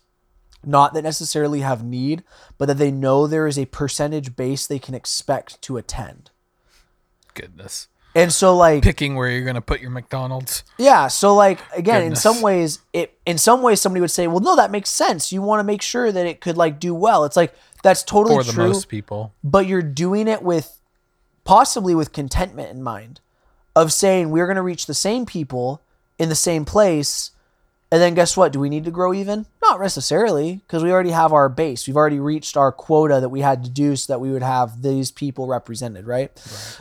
not 0.67 0.95
that 0.95 1.03
necessarily 1.03 1.61
have 1.61 1.83
need, 1.85 2.23
but 2.59 2.67
that 2.67 2.79
they 2.79 2.91
know 2.91 3.27
there 3.27 3.47
is 3.47 3.59
a 3.59 3.67
percentage 3.67 4.37
base 4.37 4.67
they 4.67 4.79
can 4.79 4.95
expect 4.95 5.61
to 5.63 5.77
attend. 5.77 6.31
Goodness. 7.35 7.89
And 8.17 8.33
so 8.33 8.57
like 8.57 8.83
Picking 8.85 9.17
where 9.17 9.29
you're 9.29 9.43
going 9.43 9.57
to 9.57 9.61
put 9.61 9.81
your 9.81 9.91
McDonald's. 9.91 10.63
yeah, 10.79 11.09
so 11.09 11.35
like 11.35 11.59
again, 11.77 12.03
in 12.05 12.15
some 12.15 12.41
ways 12.43 12.79
it 12.93 13.19
in 13.27 13.39
some 13.39 13.61
ways 13.61 13.81
somebody 13.81 14.01
would 14.01 14.11
say, 14.13 14.29
"Well, 14.29 14.39
no, 14.39 14.55
that 14.55 14.71
makes 14.71 14.89
sense. 14.91 15.33
You 15.33 15.43
want 15.43 15.59
to 15.59 15.65
make 15.65 15.83
sure 15.83 16.13
that 16.13 16.25
it 16.25 16.41
could 16.41 16.57
like 16.57 16.79
do 16.79 16.95
well." 16.95 17.25
It's 17.25 17.37
like 17.37 17.53
that's 17.83 18.05
totally 18.05 18.37
For 18.37 18.45
the 18.45 18.53
true, 18.53 18.67
most 18.69 18.89
people. 18.89 19.35
but 19.43 19.67
you're 19.67 19.83
doing 19.83 20.29
it 20.29 20.43
with 20.43 20.81
possibly 21.43 21.93
with 21.95 22.13
contentment 22.13 22.71
in 22.71 22.85
mind 22.85 23.21
of 23.75 23.93
saying 23.93 24.31
we're 24.31 24.47
going 24.47 24.57
to 24.57 24.63
reach 24.63 24.87
the 24.87 24.95
same 24.95 25.27
people 25.27 25.83
in 26.17 26.29
the 26.29 26.35
same 26.37 26.65
place 26.65 27.33
and 27.91 28.01
then 28.01 28.15
guess 28.15 28.37
what 28.37 28.53
do 28.53 28.61
we 28.61 28.69
need 28.69 28.85
to 28.85 28.91
grow 28.93 29.13
even 29.13 29.45
not 29.75 29.83
necessarily 29.83 30.57
because 30.57 30.85
we 30.85 30.93
already 30.93 31.11
have 31.11 31.33
our 31.33 31.49
base. 31.49 31.87
We've 31.87 31.97
already 31.97 32.21
reached 32.21 32.57
our 32.57 32.71
quota 32.71 33.21
that 33.21 33.29
we 33.29 33.41
had 33.41 33.65
to 33.65 33.71
do 33.71 33.97
so 33.97 34.13
that 34.13 34.21
we 34.21 34.31
would 34.31 34.43
have 34.43 34.83
these 34.83 35.11
people 35.11 35.47
represented 35.47 36.07
right, 36.07 36.31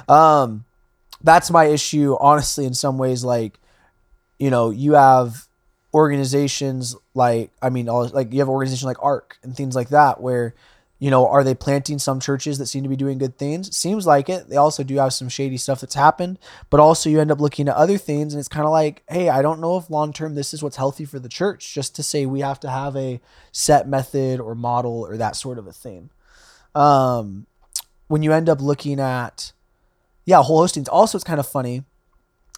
um 0.08 0.66
that's 1.24 1.50
my 1.50 1.66
issue 1.66 2.18
honestly 2.20 2.66
in 2.66 2.74
some 2.74 2.98
ways 2.98 3.24
like 3.24 3.58
you 4.38 4.50
know 4.50 4.70
you 4.72 4.94
have 4.94 5.48
organizations 5.94 6.96
like 7.14 7.50
i 7.62 7.70
mean 7.70 7.88
all, 7.88 8.08
like 8.10 8.34
you 8.34 8.40
have 8.40 8.50
an 8.50 8.54
organization 8.54 8.88
like 8.88 9.02
ARC 9.02 9.38
and 9.42 9.56
things 9.56 9.74
like 9.74 9.90
that 9.90 10.20
where 10.20 10.54
you 11.04 11.12
know 11.12 11.28
are 11.28 11.44
they 11.44 11.54
planting 11.54 12.00
some 12.00 12.22
churches 12.22 12.58
that 12.60 12.68
seem 12.68 12.84
to 12.84 12.90
be 12.90 12.96
doing 12.96 13.18
good 13.18 13.38
things? 13.38 13.76
Seems 13.76 14.08
like 14.08 14.30
it. 14.30 14.48
They 14.48 14.56
also 14.56 14.84
do 14.84 14.96
have 14.96 15.14
some 15.14 15.28
shady 15.28 15.58
stuff 15.58 15.82
that's 15.82 15.96
happened 15.96 16.40
but 16.70 16.80
also 16.80 17.10
you 17.10 17.20
end 17.20 17.32
up 17.32 17.42
looking 17.42 17.68
at 17.68 17.76
other 17.76 17.98
things 17.98 18.34
and 18.34 18.40
it's 18.40 18.48
kind 18.48 18.66
of 18.66 18.72
like 18.72 19.04
hey 19.10 19.30
i 19.30 19.42
don't 19.42 19.60
know 19.60 19.78
if 19.78 19.90
long 19.90 20.14
term 20.14 20.36
this 20.36 20.54
is 20.54 20.64
what's 20.64 20.78
healthy 20.78 21.06
for 21.06 21.20
the 21.20 21.30
church 21.30 21.74
just 21.74 21.96
to 21.96 22.04
say 22.04 22.26
we 22.26 22.40
have 22.40 22.60
to 22.60 22.70
have 22.70 22.96
a 22.96 23.20
set 23.52 23.88
method 23.88 24.40
or 24.40 24.56
model 24.56 25.06
or 25.06 25.18
that 25.18 25.36
sort 25.36 25.58
of 25.58 25.68
a 25.68 25.74
thing. 25.74 26.10
Um 26.74 27.48
when 28.08 28.24
you 28.24 28.32
end 28.32 28.48
up 28.48 28.62
looking 28.62 29.00
at 29.00 29.52
yeah 30.26 30.42
whole 30.42 30.66
hostings 30.66 30.88
also 30.92 31.18
it's 31.18 31.26
kind 31.26 31.40
of 31.40 31.48
funny. 31.48 31.84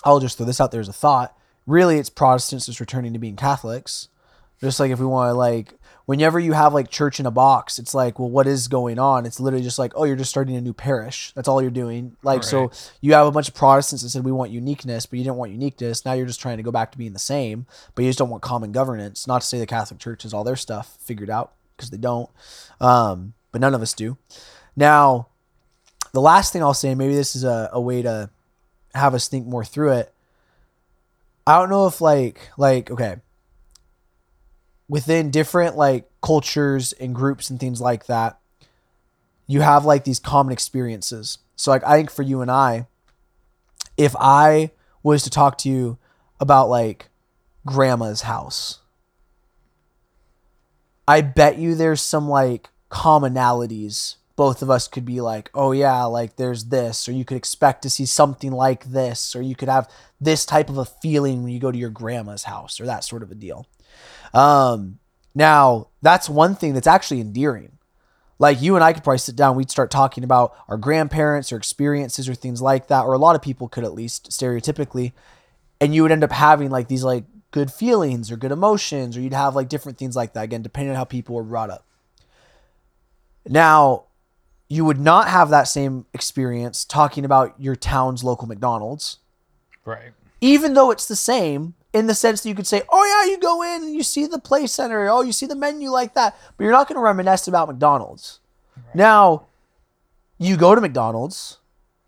I'll 0.03 0.19
just 0.19 0.37
throw 0.37 0.45
this 0.45 0.61
out 0.61 0.71
there 0.71 0.81
as 0.81 0.89
a 0.89 0.93
thought. 0.93 1.35
Really 1.65 1.97
it's 1.97 2.11
protestants 2.11 2.67
just 2.67 2.79
returning 2.79 3.13
to 3.13 3.19
being 3.19 3.35
catholics. 3.35 4.09
Just 4.61 4.79
like 4.79 4.91
if 4.91 4.99
we 4.99 5.05
want 5.05 5.29
to 5.29 5.33
like 5.33 5.73
whenever 6.05 6.39
you 6.39 6.53
have 6.53 6.73
like 6.73 6.89
church 6.89 7.19
in 7.19 7.25
a 7.25 7.31
box 7.31 7.79
it's 7.79 7.93
like 7.93 8.19
well 8.19 8.29
what 8.29 8.47
is 8.47 8.67
going 8.67 8.99
on? 8.99 9.25
It's 9.25 9.39
literally 9.39 9.63
just 9.63 9.79
like 9.79 9.93
oh 9.95 10.03
you're 10.03 10.15
just 10.15 10.29
starting 10.29 10.55
a 10.55 10.61
new 10.61 10.73
parish. 10.73 11.31
That's 11.33 11.47
all 11.47 11.61
you're 11.61 11.71
doing. 11.71 12.15
Like 12.23 12.43
so 12.43 12.71
you 13.01 13.13
have 13.13 13.27
a 13.27 13.31
bunch 13.31 13.47
of 13.47 13.55
protestants 13.55 14.03
that 14.03 14.09
said 14.09 14.23
we 14.23 14.31
want 14.31 14.51
uniqueness 14.51 15.05
but 15.05 15.17
you 15.17 15.23
didn't 15.23 15.37
want 15.37 15.51
uniqueness. 15.51 16.05
Now 16.05 16.13
you're 16.13 16.27
just 16.27 16.41
trying 16.41 16.57
to 16.57 16.63
go 16.63 16.71
back 16.71 16.91
to 16.91 16.97
being 16.97 17.13
the 17.13 17.19
same 17.19 17.65
but 17.93 18.03
you 18.03 18.09
just 18.09 18.19
don't 18.19 18.29
want 18.29 18.43
common 18.43 18.71
governance. 18.71 19.27
Not 19.27 19.41
to 19.41 19.47
say 19.47 19.59
the 19.59 19.65
catholic 19.65 19.99
church 19.99 20.23
has 20.23 20.33
all 20.33 20.43
their 20.43 20.55
stuff 20.55 20.97
figured 20.99 21.29
out 21.29 21.53
because 21.75 21.89
they 21.89 21.97
don't 21.97 22.29
um, 22.79 23.33
but 23.51 23.61
none 23.61 23.73
of 23.73 23.81
us 23.81 23.93
do. 23.93 24.17
Now 24.75 25.27
the 26.15 26.21
last 26.21 26.53
thing 26.53 26.63
i'll 26.63 26.73
say 26.73 26.95
maybe 26.95 27.13
this 27.13 27.35
is 27.35 27.43
a, 27.43 27.69
a 27.73 27.79
way 27.79 28.01
to 28.01 28.29
have 28.95 29.13
us 29.13 29.27
think 29.27 29.45
more 29.45 29.65
through 29.65 29.91
it 29.91 30.13
i 31.45 31.59
don't 31.59 31.69
know 31.69 31.85
if 31.85 31.99
like 31.99 32.49
like 32.57 32.89
okay 32.89 33.17
within 34.87 35.31
different 35.31 35.75
like 35.75 36.09
cultures 36.21 36.93
and 36.93 37.15
groups 37.15 37.49
and 37.49 37.59
things 37.59 37.81
like 37.81 38.05
that 38.05 38.39
you 39.47 39.61
have 39.61 39.85
like 39.85 40.03
these 40.03 40.19
common 40.19 40.51
experiences. 40.51 41.39
So 41.55 41.71
like 41.71 41.83
i 41.85 41.95
think 41.95 42.11
for 42.11 42.23
you 42.23 42.41
and 42.41 42.51
i 42.51 42.87
if 43.97 44.13
i 44.19 44.71
was 45.03 45.23
to 45.23 45.29
talk 45.29 45.57
to 45.59 45.69
you 45.69 45.97
about 46.39 46.67
like 46.67 47.07
grandma's 47.65 48.23
house 48.23 48.81
i 51.07 51.21
bet 51.21 51.57
you 51.57 51.73
there's 51.73 52.01
some 52.01 52.27
like 52.27 52.69
commonalities 52.91 54.15
both 54.35 54.61
of 54.61 54.69
us 54.69 54.89
could 54.89 55.05
be 55.05 55.21
like 55.21 55.49
oh 55.53 55.71
yeah 55.71 56.03
like 56.03 56.35
there's 56.35 56.65
this 56.65 57.07
or 57.07 57.13
you 57.13 57.23
could 57.23 57.37
expect 57.37 57.81
to 57.81 57.89
see 57.89 58.05
something 58.05 58.51
like 58.51 58.83
this 58.83 59.33
or 59.33 59.41
you 59.41 59.55
could 59.55 59.69
have 59.69 59.89
this 60.19 60.45
type 60.45 60.69
of 60.69 60.77
a 60.77 60.83
feeling 60.83 61.41
when 61.41 61.53
you 61.53 61.59
go 61.59 61.71
to 61.71 61.77
your 61.77 61.89
grandma's 61.89 62.43
house 62.43 62.81
or 62.81 62.85
that 62.85 63.05
sort 63.05 63.23
of 63.23 63.31
a 63.31 63.35
deal 63.35 63.65
um, 64.35 64.99
now 65.33 65.87
that's 66.01 66.29
one 66.29 66.55
thing 66.55 66.73
that's 66.73 66.87
actually 66.87 67.21
endearing. 67.21 67.71
Like 68.37 68.61
you 68.61 68.75
and 68.75 68.83
I 68.83 68.91
could 68.91 69.03
probably 69.03 69.19
sit 69.19 69.35
down, 69.35 69.55
we'd 69.55 69.71
start 69.71 69.89
talking 69.89 70.23
about 70.23 70.55
our 70.67 70.77
grandparents 70.77 71.53
or 71.53 71.57
experiences 71.57 72.27
or 72.27 72.35
things 72.35 72.61
like 72.61 72.87
that, 72.87 73.05
or 73.05 73.13
a 73.13 73.17
lot 73.17 73.35
of 73.35 73.41
people 73.41 73.69
could 73.69 73.85
at 73.85 73.93
least 73.93 74.29
stereotypically, 74.29 75.13
and 75.79 75.95
you 75.95 76.01
would 76.01 76.11
end 76.11 76.23
up 76.23 76.33
having 76.33 76.69
like 76.69 76.89
these 76.89 77.03
like 77.03 77.23
good 77.51 77.71
feelings 77.71 78.29
or 78.29 78.35
good 78.35 78.51
emotions, 78.51 79.15
or 79.15 79.21
you'd 79.21 79.33
have 79.33 79.55
like 79.55 79.69
different 79.69 79.97
things 79.97 80.15
like 80.15 80.33
that. 80.33 80.43
Again, 80.43 80.61
depending 80.61 80.89
on 80.91 80.97
how 80.97 81.05
people 81.05 81.35
were 81.35 81.43
brought 81.43 81.69
up. 81.69 81.85
Now, 83.47 84.05
you 84.67 84.83
would 84.83 84.99
not 84.99 85.29
have 85.29 85.49
that 85.49 85.63
same 85.63 86.05
experience 86.13 86.83
talking 86.83 87.23
about 87.23 87.55
your 87.59 87.75
town's 87.75 88.23
local 88.23 88.47
McDonald's. 88.47 89.19
Right. 89.85 90.11
Even 90.41 90.73
though 90.73 90.91
it's 90.91 91.07
the 91.07 91.15
same, 91.15 91.75
in 91.95 92.07
the 92.07 92.13
sense 92.13 92.41
that 92.41 92.49
you 92.49 92.55
could 92.55 92.67
say, 92.67 92.81
oh 92.89 93.05
yeah, 93.05 93.31
you 93.31 93.39
go 93.39 93.63
in 93.63 93.83
and 93.83 93.95
you 93.95 94.03
see 94.03 94.27
the 94.27 94.37
play 94.37 94.67
center, 94.67 95.09
oh 95.09 95.21
you 95.21 95.31
see 95.31 95.45
the 95.45 95.55
menu 95.55 95.89
like 95.89 96.13
that, 96.13 96.37
but 96.57 96.63
you're 96.65 96.73
not 96.73 96.89
going 96.89 96.97
to 96.97 97.01
reminisce 97.01 97.47
about 97.47 97.69
McDonald's. 97.69 98.41
Right. 98.75 98.95
Now, 98.95 99.45
you 100.37 100.57
go 100.57 100.75
to 100.75 100.81
McDonald's, 100.81 101.59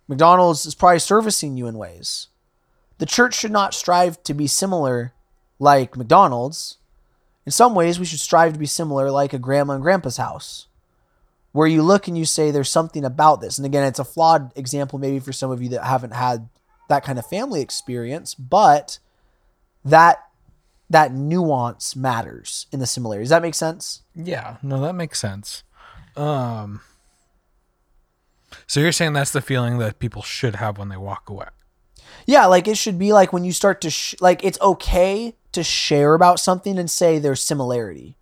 McDonald's 0.10 0.66
is 0.66 0.76
probably 0.76 1.00
servicing 1.00 1.56
you 1.56 1.68
in 1.68 1.78
ways. 1.78 2.28
The 2.98 3.06
church 3.06 3.34
should 3.36 3.52
not 3.52 3.74
strive 3.74 4.22
to 4.24 4.34
be 4.34 4.46
similar 4.46 5.14
like 5.58 5.96
McDonald's. 5.96 6.80
In 7.46 7.54
some 7.54 7.74
ways, 7.74 7.98
we 7.98 8.06
should 8.06 8.20
strive 8.20 8.52
to 8.52 8.60
be 8.60 8.66
similar 8.66 9.10
like 9.10 9.32
a 9.32 9.40
grandma 9.40 9.76
and 9.76 9.82
grandpa's 9.82 10.18
house, 10.18 10.68
where 11.54 11.68
you 11.68 11.82
look 11.82 12.10
and 12.10 12.18
you 12.18 12.26
say, 12.26 12.52
there's 12.52 12.70
something 12.70 13.06
about 13.06 13.40
this. 13.40 13.58
And 13.58 13.66
again, 13.66 13.86
it's 13.86 14.00
a 14.00 14.04
flawed 14.04 14.52
example 14.58 15.00
maybe 15.00 15.20
for 15.20 15.32
some 15.32 15.50
of 15.50 15.62
you 15.62 15.70
that 15.70 15.86
haven't 15.86 16.14
had 16.14 16.50
that 16.90 17.06
kind 17.06 17.18
of 17.18 17.26
family 17.26 17.62
experience, 17.62 18.36
but 18.36 19.00
that 19.90 20.24
that 20.90 21.12
nuance 21.12 21.96
matters 21.96 22.68
in 22.72 22.80
the 22.80 22.88
similarity. 22.88 23.24
Does 23.24 23.30
that 23.30 23.42
make 23.42 23.56
sense? 23.56 24.04
Yeah, 24.16 24.58
no, 24.64 24.80
that 24.82 24.94
makes 24.94 25.20
sense. 25.20 25.64
Um, 26.16 26.82
so 28.66 28.80
you're 28.80 28.92
saying 28.92 29.14
that's 29.14 29.32
the 29.32 29.42
feeling 29.42 29.80
that 29.80 30.00
people 30.00 30.22
should 30.22 30.56
have 30.56 30.78
when 30.78 30.90
they 30.90 30.98
walk 30.98 31.30
away. 31.30 31.48
Yeah, 32.26 32.46
like 32.46 32.68
it 32.68 32.78
should 32.78 32.98
be 32.98 33.14
like 33.14 33.34
when 33.34 33.44
you 33.44 33.52
start 33.52 33.82
to 33.82 33.90
sh- 33.90 34.16
like 34.20 34.44
it's 34.44 34.60
okay 34.62 35.36
to 35.52 35.64
share 35.64 36.14
about 36.14 36.40
something 36.40 36.78
and 36.78 36.90
say 36.90 37.20
there's 37.20 37.42
similarity. 37.42 38.16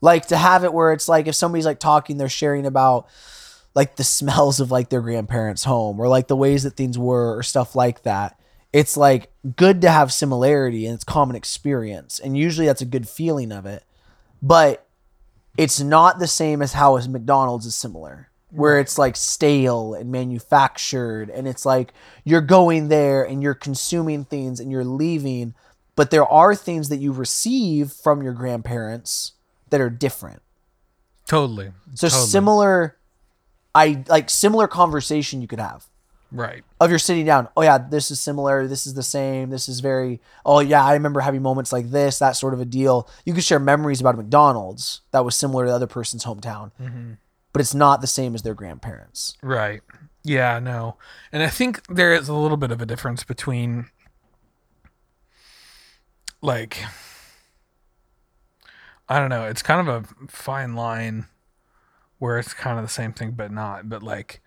Like 0.00 0.26
to 0.26 0.36
have 0.36 0.64
it 0.64 0.72
where 0.72 0.92
it's 0.92 1.08
like 1.08 1.26
if 1.26 1.34
somebody's 1.34 1.66
like 1.66 1.78
talking, 1.78 2.16
they're 2.16 2.28
sharing 2.28 2.66
about 2.66 3.06
like 3.74 3.96
the 3.96 4.04
smells 4.18 4.60
of 4.60 4.70
like 4.70 4.88
their 4.88 5.00
grandparents' 5.00 5.64
home 5.64 6.00
or 6.00 6.08
like 6.08 6.28
the 6.28 6.36
ways 6.36 6.62
that 6.62 6.76
things 6.76 6.98
were 6.98 7.36
or 7.36 7.42
stuff 7.42 7.74
like 7.74 8.02
that 8.02 8.38
it's 8.72 8.96
like 8.96 9.30
good 9.56 9.80
to 9.82 9.90
have 9.90 10.12
similarity 10.12 10.86
and 10.86 10.94
it's 10.94 11.04
common 11.04 11.36
experience 11.36 12.18
and 12.18 12.36
usually 12.36 12.66
that's 12.66 12.82
a 12.82 12.86
good 12.86 13.08
feeling 13.08 13.52
of 13.52 13.66
it 13.66 13.84
but 14.40 14.86
it's 15.56 15.80
not 15.80 16.18
the 16.18 16.26
same 16.26 16.62
as 16.62 16.72
how 16.72 16.96
mcdonald's 17.08 17.66
is 17.66 17.74
similar 17.74 18.28
where 18.50 18.78
it's 18.78 18.98
like 18.98 19.16
stale 19.16 19.94
and 19.94 20.12
manufactured 20.12 21.30
and 21.30 21.48
it's 21.48 21.64
like 21.64 21.92
you're 22.24 22.40
going 22.40 22.88
there 22.88 23.24
and 23.24 23.42
you're 23.42 23.54
consuming 23.54 24.24
things 24.24 24.60
and 24.60 24.70
you're 24.70 24.84
leaving 24.84 25.54
but 25.94 26.10
there 26.10 26.26
are 26.26 26.54
things 26.54 26.88
that 26.88 26.98
you 26.98 27.12
receive 27.12 27.92
from 27.92 28.22
your 28.22 28.32
grandparents 28.32 29.32
that 29.70 29.80
are 29.80 29.90
different. 29.90 30.42
Totally. 31.26 31.72
So 31.94 32.08
totally. 32.08 32.28
similar 32.28 32.96
i 33.74 34.04
like 34.06 34.28
similar 34.28 34.68
conversation 34.68 35.40
you 35.40 35.48
could 35.48 35.58
have 35.58 35.86
Right. 36.32 36.64
Of 36.80 36.88
you're 36.88 36.98
sitting 36.98 37.26
down. 37.26 37.48
Oh 37.56 37.62
yeah, 37.62 37.76
this 37.78 38.10
is 38.10 38.18
similar. 38.18 38.66
This 38.66 38.86
is 38.86 38.94
the 38.94 39.02
same. 39.02 39.50
This 39.50 39.68
is 39.68 39.80
very. 39.80 40.20
Oh 40.46 40.60
yeah, 40.60 40.82
I 40.82 40.94
remember 40.94 41.20
having 41.20 41.42
moments 41.42 41.72
like 41.72 41.90
this. 41.90 42.18
That 42.18 42.32
sort 42.32 42.54
of 42.54 42.60
a 42.60 42.64
deal. 42.64 43.06
You 43.26 43.34
could 43.34 43.44
share 43.44 43.58
memories 43.58 44.00
about 44.00 44.14
a 44.14 44.16
McDonald's 44.16 45.02
that 45.10 45.24
was 45.24 45.36
similar 45.36 45.66
to 45.66 45.70
the 45.70 45.76
other 45.76 45.86
person's 45.86 46.24
hometown, 46.24 46.72
mm-hmm. 46.80 47.12
but 47.52 47.60
it's 47.60 47.74
not 47.74 48.00
the 48.00 48.06
same 48.06 48.34
as 48.34 48.42
their 48.42 48.54
grandparents. 48.54 49.36
Right. 49.42 49.82
Yeah. 50.24 50.58
No. 50.58 50.96
And 51.30 51.42
I 51.42 51.48
think 51.48 51.86
there 51.88 52.14
is 52.14 52.28
a 52.28 52.34
little 52.34 52.56
bit 52.56 52.70
of 52.70 52.80
a 52.80 52.86
difference 52.86 53.24
between, 53.24 53.90
like, 56.40 56.82
I 59.08 59.18
don't 59.18 59.28
know. 59.28 59.44
It's 59.44 59.62
kind 59.62 59.86
of 59.86 60.04
a 60.04 60.26
fine 60.28 60.74
line 60.74 61.26
where 62.18 62.38
it's 62.38 62.54
kind 62.54 62.78
of 62.78 62.84
the 62.84 62.90
same 62.90 63.12
thing, 63.12 63.32
but 63.32 63.50
not. 63.52 63.88
But 63.88 64.02
like 64.02 64.40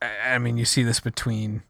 I 0.00 0.38
mean, 0.38 0.56
you 0.56 0.64
see 0.64 0.82
this 0.82 1.00
between, 1.00 1.62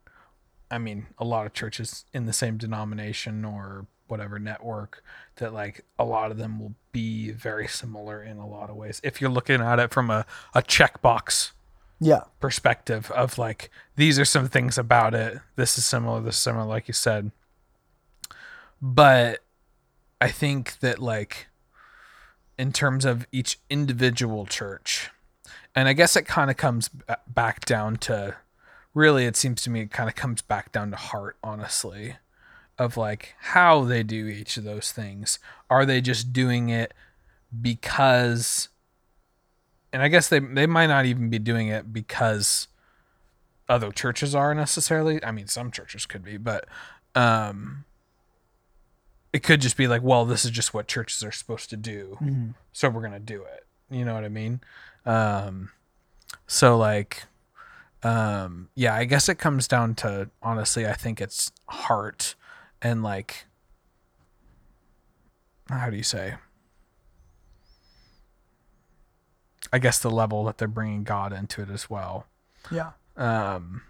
I 0.71 0.79
mean, 0.79 1.07
a 1.19 1.25
lot 1.25 1.47
of 1.47 1.55
churches 1.55 2.05
in 2.13 2.27
the 2.27 2.33
same 2.33 2.59
denomination 2.59 3.45
or 3.45 3.87
whatever 4.09 4.39
network 4.39 5.03
that 5.37 5.53
like 5.53 5.85
a 5.99 6.05
lot 6.05 6.31
of 6.31 6.39
them 6.39 6.59
will 6.59 6.75
be 6.93 7.31
very 7.31 7.69
similar 7.69 8.23
in 8.23 8.39
a 8.39 8.47
lot 8.47 8.71
of 8.71 8.77
ways. 8.77 9.01
If 9.05 9.21
you're 9.21 9.31
looking 9.31 9.61
at 9.61 9.79
it 9.79 9.93
from 9.93 10.11
a, 10.11 10.27
a 10.55 10.63
checkbox 10.63 11.53
yeah 12.01 12.23
perspective 12.39 13.11
of 13.11 13.39
like 13.39 13.71
these 13.97 14.19
are 14.19 14.25
some 14.25 14.49
things 14.49 14.79
about 14.79 15.15
it. 15.15 15.39
This 15.57 15.77
is 15.79 15.85
similar, 15.85 16.21
this 16.21 16.37
is 16.37 16.43
similar, 16.43 16.65
like 16.65 16.89
you 16.89 16.95
said. 16.95 17.33
But 18.81 19.41
I 20.21 20.29
think 20.29 20.79
that 20.81 20.99
like 20.99 21.49
in 22.59 22.73
terms 22.73 23.05
of 23.05 23.27
each 23.33 23.59
individual 23.71 24.47
church, 24.47 25.11
and 25.75 25.89
I 25.89 25.93
guess 25.93 26.17
it 26.17 26.23
kind 26.27 26.51
of 26.51 26.57
comes 26.57 26.91
back 27.27 27.65
down 27.65 27.97
to 27.99 28.37
really, 28.95 29.27
it 29.27 29.37
seems 29.37 29.63
to 29.63 29.71
me, 29.71 29.83
it 29.83 29.91
kind 29.91 30.09
of 30.09 30.15
comes 30.17 30.43
back 30.43 30.73
down 30.73 30.91
to 30.91 30.97
heart, 30.97 31.37
honestly, 31.43 32.17
of 32.79 32.97
like 32.97 33.35
how 33.41 33.85
they 33.85 34.03
do 34.03 34.27
each 34.27 34.57
of 34.57 34.65
those 34.65 34.93
things. 34.93 35.39
Are 35.71 35.85
they 35.87 36.01
just 36.01 36.33
doing 36.33 36.69
it 36.69 36.93
because, 37.61 38.69
and 39.93 40.03
I 40.03 40.09
guess 40.09 40.29
they, 40.29 40.39
they 40.39 40.67
might 40.67 40.87
not 40.87 41.07
even 41.07 41.31
be 41.31 41.39
doing 41.39 41.69
it 41.69 41.93
because 41.93 42.69
other 43.69 43.91
churches 43.93 44.35
are 44.35 44.55
necessarily. 44.55 45.23
I 45.25 45.31
mean, 45.31 45.47
some 45.47 45.71
churches 45.71 46.07
could 46.07 46.25
be, 46.25 46.37
but 46.37 46.67
um, 47.15 47.85
it 49.33 49.43
could 49.43 49.61
just 49.61 49.77
be 49.77 49.87
like, 49.89 50.03
well, 50.03 50.25
this 50.25 50.45
is 50.45 50.51
just 50.51 50.73
what 50.73 50.89
churches 50.89 51.23
are 51.23 51.33
supposed 51.33 51.71
to 51.71 51.77
do, 51.77 52.17
Mm-hmm. 52.23 52.51
so 52.73 52.89
we're 52.89 53.03
gonna 53.03 53.19
do 53.21 53.43
it. 53.43 53.67
You 53.91 54.05
know 54.05 54.15
what 54.15 54.25
I 54.25 54.29
mean? 54.29 54.61
Um, 55.09 55.71
so 56.47 56.77
like, 56.77 57.25
um, 58.03 58.69
yeah, 58.75 58.95
I 58.95 59.05
guess 59.05 59.29
it 59.29 59.37
comes 59.37 59.67
down 59.67 59.95
to 59.97 60.29
honestly, 60.43 60.87
I 60.87 60.93
think 60.93 61.21
it's 61.21 61.51
heart 61.67 62.35
and 62.83 63.03
like, 63.03 63.47
how 65.71 65.89
do 65.89 65.97
you 65.97 66.03
say? 66.03 66.35
I 69.73 69.79
guess 69.79 69.99
the 69.99 70.11
level 70.11 70.45
that 70.45 70.59
they're 70.59 70.69
bringing 70.69 71.05
God 71.05 71.33
into 71.33 71.63
it 71.63 71.71
as 71.71 71.89
well. 71.91 72.27
Yeah. 72.71 72.91
Um, 73.17 73.83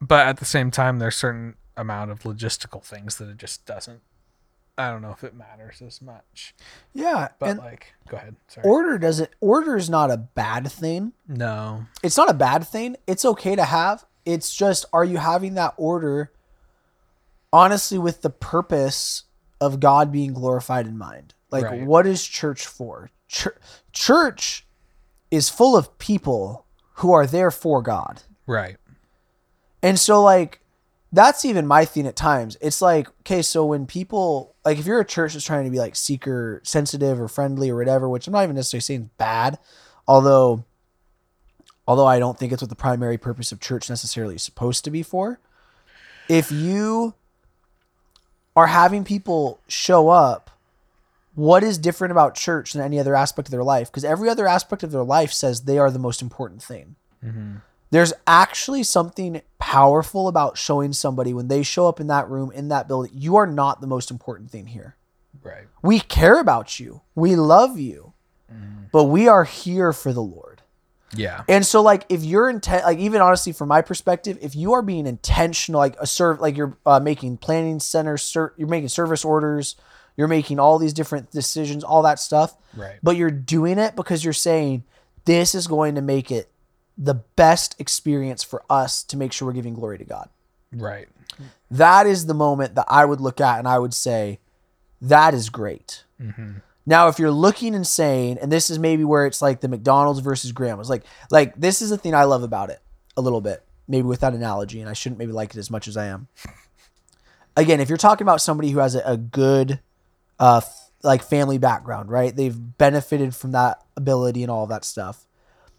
but 0.00 0.26
at 0.26 0.38
the 0.38 0.44
same 0.44 0.70
time, 0.70 0.98
there's 0.98 1.16
certain 1.16 1.56
amount 1.76 2.10
of 2.10 2.20
logistical 2.20 2.82
things 2.82 3.16
that 3.18 3.28
it 3.28 3.36
just 3.36 3.66
doesn't. 3.66 4.00
I 4.76 4.90
don't 4.90 5.02
know 5.02 5.12
if 5.12 5.22
it 5.22 5.34
matters 5.36 5.80
as 5.82 6.02
much, 6.02 6.54
Yeah. 6.94 7.28
but 7.38 7.50
and 7.50 7.58
like, 7.60 7.94
go 8.08 8.16
ahead. 8.16 8.34
Sorry. 8.48 8.66
order 8.68 8.98
doesn't 8.98 9.30
order 9.40 9.76
is 9.76 9.88
not 9.88 10.10
a 10.10 10.16
bad 10.16 10.70
thing. 10.70 11.12
no. 11.28 11.86
It's 12.02 12.16
not 12.16 12.28
a 12.30 12.34
bad 12.34 12.66
thing. 12.66 12.96
It's 13.06 13.24
okay 13.24 13.54
to 13.54 13.64
have. 13.64 14.04
It's 14.24 14.54
just 14.54 14.84
are 14.92 15.04
you 15.04 15.18
having 15.18 15.54
that 15.54 15.74
order 15.76 16.32
honestly 17.52 17.98
with 17.98 18.22
the 18.22 18.30
purpose 18.30 19.24
of 19.60 19.80
God 19.80 20.10
being 20.10 20.32
glorified 20.32 20.86
in 20.86 20.98
mind? 20.98 21.34
Like 21.50 21.64
Right. 21.64 21.82
what 21.86 22.06
is 22.06 22.24
church 22.24 22.66
for? 22.66 23.10
Chur- 23.28 23.58
church 23.92 24.66
is 25.30 25.48
full 25.48 25.76
of 25.76 25.98
people 25.98 26.66
who 26.94 27.12
are 27.12 27.26
there 27.26 27.50
for 27.50 27.80
God. 27.82 28.22
Right. 28.46 28.76
And 29.82 29.98
so 30.00 30.22
like 30.22 30.60
that's 31.14 31.44
even 31.44 31.66
my 31.66 31.84
thing 31.84 32.06
at 32.06 32.16
times. 32.16 32.56
It's 32.60 32.82
like, 32.82 33.08
okay, 33.20 33.40
so 33.40 33.64
when 33.64 33.86
people 33.86 34.54
like 34.64 34.78
if 34.78 34.86
you're 34.86 35.00
a 35.00 35.04
church 35.04 35.34
that's 35.34 35.44
trying 35.44 35.64
to 35.64 35.70
be 35.70 35.78
like 35.78 35.94
seeker 35.94 36.60
sensitive 36.64 37.20
or 37.20 37.28
friendly 37.28 37.70
or 37.70 37.76
whatever, 37.76 38.08
which 38.08 38.26
I'm 38.26 38.32
not 38.32 38.42
even 38.42 38.56
necessarily 38.56 38.80
saying 38.82 39.00
is 39.02 39.08
bad, 39.16 39.58
although 40.08 40.64
although 41.86 42.06
I 42.06 42.18
don't 42.18 42.36
think 42.36 42.52
it's 42.52 42.62
what 42.62 42.68
the 42.68 42.74
primary 42.74 43.16
purpose 43.16 43.52
of 43.52 43.60
church 43.60 43.88
necessarily 43.88 44.34
is 44.34 44.42
supposed 44.42 44.84
to 44.84 44.90
be 44.90 45.02
for. 45.02 45.38
If 46.28 46.50
you 46.50 47.14
are 48.56 48.66
having 48.66 49.04
people 49.04 49.60
show 49.68 50.08
up, 50.08 50.50
what 51.34 51.62
is 51.62 51.78
different 51.78 52.12
about 52.12 52.34
church 52.34 52.72
than 52.72 52.82
any 52.82 52.98
other 52.98 53.14
aspect 53.14 53.48
of 53.48 53.52
their 53.52 53.64
life? 53.64 53.88
Because 53.88 54.04
every 54.04 54.28
other 54.28 54.48
aspect 54.48 54.82
of 54.82 54.90
their 54.90 55.04
life 55.04 55.32
says 55.32 55.62
they 55.62 55.78
are 55.78 55.90
the 55.90 55.98
most 55.98 56.22
important 56.22 56.62
thing 56.62 56.96
mm-hmm. 57.24 57.56
There's 57.94 58.12
actually 58.26 58.82
something 58.82 59.40
powerful 59.58 60.28
about 60.28 60.58
showing 60.58 60.92
somebody 60.92 61.32
when 61.32 61.48
they 61.48 61.62
show 61.62 61.86
up 61.88 62.00
in 62.00 62.06
that 62.08 62.28
room 62.28 62.50
in 62.52 62.68
that 62.68 62.88
building 62.88 63.10
you 63.14 63.36
are 63.36 63.46
not 63.46 63.80
the 63.80 63.86
most 63.86 64.10
important 64.10 64.50
thing 64.50 64.66
here 64.66 64.96
Right. 65.42 65.64
we 65.82 66.00
care 66.00 66.40
about 66.40 66.78
you 66.80 67.00
we 67.14 67.36
love 67.36 67.78
you 67.78 68.12
but 68.92 69.04
we 69.04 69.26
are 69.28 69.44
here 69.44 69.92
for 69.92 70.12
the 70.12 70.22
lord 70.22 70.62
Yeah. 71.16 71.42
and 71.48 71.64
so 71.66 71.82
like 71.82 72.06
if 72.08 72.22
you're 72.24 72.48
intent 72.48 72.84
like 72.84 72.98
even 72.98 73.20
honestly 73.20 73.52
from 73.52 73.68
my 73.68 73.82
perspective 73.82 74.38
if 74.40 74.54
you 74.56 74.72
are 74.74 74.82
being 74.82 75.06
intentional 75.06 75.78
like 75.80 75.96
a 76.00 76.06
serve 76.06 76.40
like 76.40 76.56
you're 76.56 76.76
uh, 76.86 77.00
making 77.00 77.36
planning 77.38 77.80
center 77.80 78.16
ser- 78.16 78.54
you're 78.56 78.68
making 78.68 78.88
service 78.88 79.24
orders 79.24 79.76
you're 80.16 80.28
making 80.28 80.58
all 80.60 80.78
these 80.78 80.92
different 80.92 81.30
decisions 81.30 81.82
all 81.84 82.02
that 82.02 82.18
stuff 82.18 82.56
Right. 82.76 82.98
but 83.02 83.16
you're 83.16 83.30
doing 83.30 83.78
it 83.78 83.96
because 83.96 84.24
you're 84.24 84.32
saying 84.32 84.84
this 85.24 85.54
is 85.54 85.66
going 85.66 85.94
to 85.96 86.02
make 86.02 86.30
it 86.30 86.50
the 86.96 87.14
best 87.14 87.74
experience 87.80 88.42
for 88.42 88.62
us 88.70 89.02
to 89.04 89.16
make 89.16 89.32
sure 89.32 89.46
we're 89.46 89.54
giving 89.54 89.74
glory 89.74 89.98
to 89.98 90.04
God. 90.04 90.28
Right. 90.72 91.08
That 91.70 92.06
is 92.06 92.26
the 92.26 92.34
moment 92.34 92.74
that 92.76 92.86
I 92.88 93.04
would 93.04 93.20
look 93.20 93.40
at 93.40 93.58
and 93.58 93.66
I 93.66 93.78
would 93.78 93.94
say, 93.94 94.38
that 95.00 95.34
is 95.34 95.50
great. 95.50 96.04
Now, 96.86 97.08
if 97.08 97.18
you're 97.18 97.30
looking 97.30 97.74
and 97.74 97.86
saying, 97.86 98.38
and 98.40 98.52
this 98.52 98.70
is 98.70 98.78
maybe 98.78 99.04
where 99.04 99.26
it's 99.26 99.42
like 99.42 99.60
the 99.60 99.68
McDonald's 99.68 100.20
versus 100.20 100.52
grandma's, 100.52 100.90
like, 100.90 101.02
like 101.30 101.54
this 101.56 101.82
is 101.82 101.90
the 101.90 101.98
thing 101.98 102.14
I 102.14 102.24
love 102.24 102.42
about 102.42 102.70
it 102.70 102.80
a 103.16 103.20
little 103.20 103.40
bit, 103.40 103.64
maybe 103.88 104.06
with 104.06 104.20
that 104.20 104.34
analogy, 104.34 104.80
and 104.80 104.88
I 104.88 104.92
shouldn't 104.92 105.18
maybe 105.18 105.32
like 105.32 105.50
it 105.50 105.58
as 105.58 105.70
much 105.70 105.88
as 105.88 105.96
I 105.96 106.06
am. 106.06 106.28
Again, 107.56 107.80
if 107.80 107.88
you're 107.88 107.98
talking 107.98 108.24
about 108.24 108.40
somebody 108.40 108.70
who 108.70 108.80
has 108.80 108.94
a, 108.94 109.02
a 109.04 109.16
good, 109.16 109.80
uh, 110.38 110.58
f- 110.58 110.90
like 111.02 111.22
family 111.22 111.58
background, 111.58 112.10
right? 112.10 112.34
They've 112.34 112.56
benefited 112.78 113.34
from 113.34 113.52
that 113.52 113.82
ability 113.96 114.42
and 114.42 114.50
all 114.50 114.64
of 114.64 114.70
that 114.70 114.84
stuff. 114.84 115.26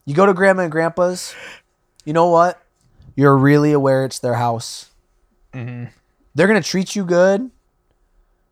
You 0.05 0.13
go 0.13 0.25
to 0.25 0.33
grandma 0.33 0.63
and 0.63 0.71
grandpa's, 0.71 1.33
you 2.03 2.13
know 2.13 2.27
what? 2.29 2.61
You're 3.15 3.35
really 3.37 3.71
aware 3.71 4.05
it's 4.05 4.19
their 4.19 4.35
house. 4.35 4.91
They're 5.53 6.47
gonna 6.47 6.61
treat 6.61 6.95
you 6.95 7.05
good. 7.05 7.49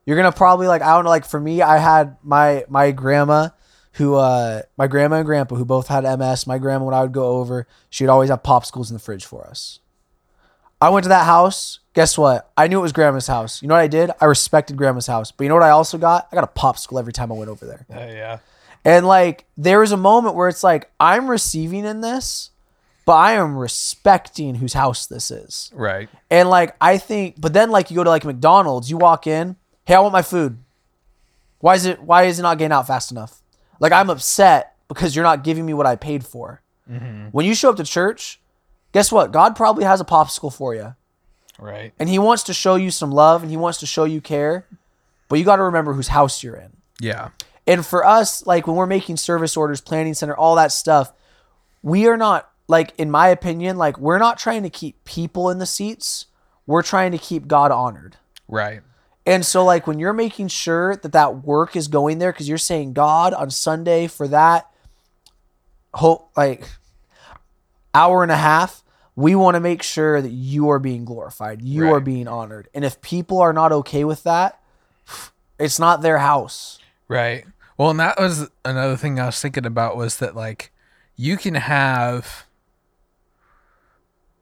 You're 0.05 0.15
gonna 0.17 0.31
probably 0.31 0.67
like 0.67 0.81
I 0.81 0.95
don't 0.95 1.03
know. 1.03 1.09
Like 1.09 1.25
for 1.25 1.39
me, 1.39 1.61
I 1.61 1.77
had 1.77 2.17
my 2.23 2.63
my 2.69 2.91
grandma, 2.91 3.49
who 3.93 4.15
uh 4.15 4.61
my 4.77 4.87
grandma 4.87 5.17
and 5.17 5.25
grandpa 5.25 5.55
who 5.55 5.65
both 5.65 5.87
had 5.87 6.03
MS. 6.17 6.47
My 6.47 6.57
grandma, 6.57 6.85
when 6.85 6.93
I 6.95 7.01
would 7.01 7.11
go 7.11 7.25
over, 7.37 7.67
she 7.89 8.03
would 8.03 8.09
always 8.09 8.29
have 8.29 8.41
popsicles 8.41 8.89
in 8.89 8.93
the 8.95 8.99
fridge 8.99 9.25
for 9.25 9.45
us. 9.45 9.79
I 10.81 10.89
went 10.89 11.03
to 11.03 11.09
that 11.09 11.25
house. 11.25 11.79
Guess 11.93 12.17
what? 12.17 12.51
I 12.57 12.67
knew 12.67 12.79
it 12.79 12.81
was 12.81 12.91
grandma's 12.91 13.27
house. 13.27 13.61
You 13.61 13.67
know 13.67 13.75
what 13.75 13.81
I 13.81 13.87
did? 13.87 14.11
I 14.19 14.25
respected 14.25 14.75
grandma's 14.77 15.07
house. 15.07 15.31
But 15.31 15.43
you 15.43 15.49
know 15.49 15.55
what 15.55 15.63
I 15.63 15.69
also 15.69 15.97
got? 15.97 16.27
I 16.31 16.35
got 16.35 16.43
a 16.43 16.59
popsicle 16.59 16.99
every 16.99 17.13
time 17.13 17.31
I 17.31 17.35
went 17.35 17.49
over 17.49 17.65
there. 17.65 17.85
Uh, 17.93 18.11
yeah. 18.11 18.39
And 18.85 19.05
like 19.05 19.45
there 19.57 19.79
was 19.79 19.91
a 19.91 19.97
moment 19.97 20.35
where 20.35 20.49
it's 20.49 20.63
like 20.63 20.91
I'm 20.99 21.29
receiving 21.29 21.85
in 21.85 22.01
this, 22.01 22.51
but 23.05 23.13
I 23.13 23.33
am 23.33 23.57
respecting 23.57 24.55
whose 24.55 24.73
house 24.73 25.05
this 25.05 25.31
is. 25.31 25.71
Right. 25.73 26.09
And 26.29 26.49
like 26.49 26.75
I 26.81 26.97
think, 26.97 27.39
but 27.39 27.53
then 27.53 27.71
like 27.71 27.91
you 27.91 27.95
go 27.95 28.03
to 28.03 28.09
like 28.09 28.25
McDonald's, 28.25 28.89
you 28.89 28.97
walk 28.97 29.27
in, 29.27 29.55
hey, 29.85 29.95
I 29.95 29.99
want 29.99 30.13
my 30.13 30.21
food. 30.21 30.57
Why 31.59 31.75
is 31.75 31.85
it 31.85 32.01
why 32.01 32.23
is 32.23 32.39
it 32.39 32.43
not 32.43 32.57
getting 32.57 32.73
out 32.73 32.87
fast 32.87 33.11
enough? 33.11 33.41
Like 33.79 33.93
I'm 33.93 34.09
upset 34.09 34.75
because 34.87 35.15
you're 35.15 35.23
not 35.23 35.43
giving 35.43 35.65
me 35.65 35.73
what 35.73 35.85
I 35.85 35.95
paid 35.95 36.25
for. 36.25 36.61
Mm-hmm. 36.89 37.27
When 37.27 37.45
you 37.45 37.55
show 37.55 37.69
up 37.69 37.77
to 37.77 37.83
church, 37.83 38.41
guess 38.91 39.11
what? 39.11 39.31
God 39.31 39.55
probably 39.55 39.85
has 39.85 40.01
a 40.01 40.05
popsicle 40.05 40.53
for 40.53 40.75
you. 40.75 40.95
Right. 41.57 41.93
And 41.99 42.09
he 42.09 42.19
wants 42.19 42.43
to 42.43 42.53
show 42.53 42.75
you 42.75 42.91
some 42.91 43.11
love 43.11 43.41
and 43.41 43.49
he 43.49 43.57
wants 43.57 43.79
to 43.79 43.85
show 43.85 44.03
you 44.03 44.19
care. 44.19 44.65
But 45.29 45.39
you 45.39 45.45
got 45.45 45.55
to 45.55 45.63
remember 45.63 45.93
whose 45.93 46.09
house 46.09 46.43
you're 46.43 46.55
in. 46.55 46.73
Yeah. 46.99 47.29
And 47.65 47.85
for 47.85 48.05
us, 48.05 48.45
like 48.45 48.67
when 48.67 48.75
we're 48.75 48.85
making 48.85 49.17
service 49.17 49.55
orders, 49.55 49.81
planning 49.81 50.13
center, 50.13 50.35
all 50.35 50.55
that 50.55 50.71
stuff, 50.71 51.13
we 51.81 52.07
are 52.07 52.17
not 52.17 52.49
like, 52.67 52.93
in 52.97 53.09
my 53.09 53.29
opinion, 53.29 53.77
like 53.77 53.97
we're 53.97 54.19
not 54.19 54.37
trying 54.37 54.63
to 54.63 54.69
keep 54.69 55.03
people 55.05 55.49
in 55.49 55.59
the 55.59 55.65
seats. 55.65 56.25
We're 56.65 56.83
trying 56.83 57.11
to 57.11 57.17
keep 57.17 57.47
God 57.47 57.71
honored. 57.71 58.17
Right. 58.47 58.81
And 59.25 59.45
so, 59.45 59.63
like 59.63 59.87
when 59.87 59.99
you're 59.99 60.13
making 60.13 60.49
sure 60.49 60.97
that 60.97 61.13
that 61.13 61.43
work 61.43 61.75
is 61.75 61.87
going 61.87 62.19
there, 62.19 62.31
because 62.33 62.49
you're 62.49 62.57
saying 62.57 62.93
God 62.93 63.33
on 63.33 63.49
Sunday 63.49 64.07
for 64.07 64.27
that 64.27 64.69
hope, 65.93 66.31
like 66.35 66.67
hour 67.93 68.23
and 68.23 68.31
a 68.31 68.37
half, 68.37 68.83
we 69.15 69.35
want 69.35 69.55
to 69.55 69.61
make 69.61 69.83
sure 69.83 70.21
that 70.21 70.31
you 70.31 70.69
are 70.69 70.79
being 70.79 71.05
glorified, 71.05 71.61
you 71.61 71.93
are 71.93 71.99
being 71.99 72.27
honored. 72.27 72.67
And 72.73 72.83
if 72.83 72.99
people 73.01 73.39
are 73.39 73.53
not 73.53 73.71
okay 73.71 74.03
with 74.03 74.23
that, 74.23 74.59
it's 75.59 75.79
not 75.79 76.01
their 76.01 76.17
house. 76.17 76.79
Right. 77.13 77.45
Well, 77.77 77.91
and 77.91 77.99
that 77.99 78.19
was 78.19 78.49
another 78.65 78.97
thing 78.97 79.19
I 79.19 79.27
was 79.27 79.39
thinking 79.39 79.67
about 79.67 79.95
was 79.95 80.17
that 80.17 80.35
like 80.35 80.71
you 81.15 81.37
can 81.37 81.53
have 81.53 82.47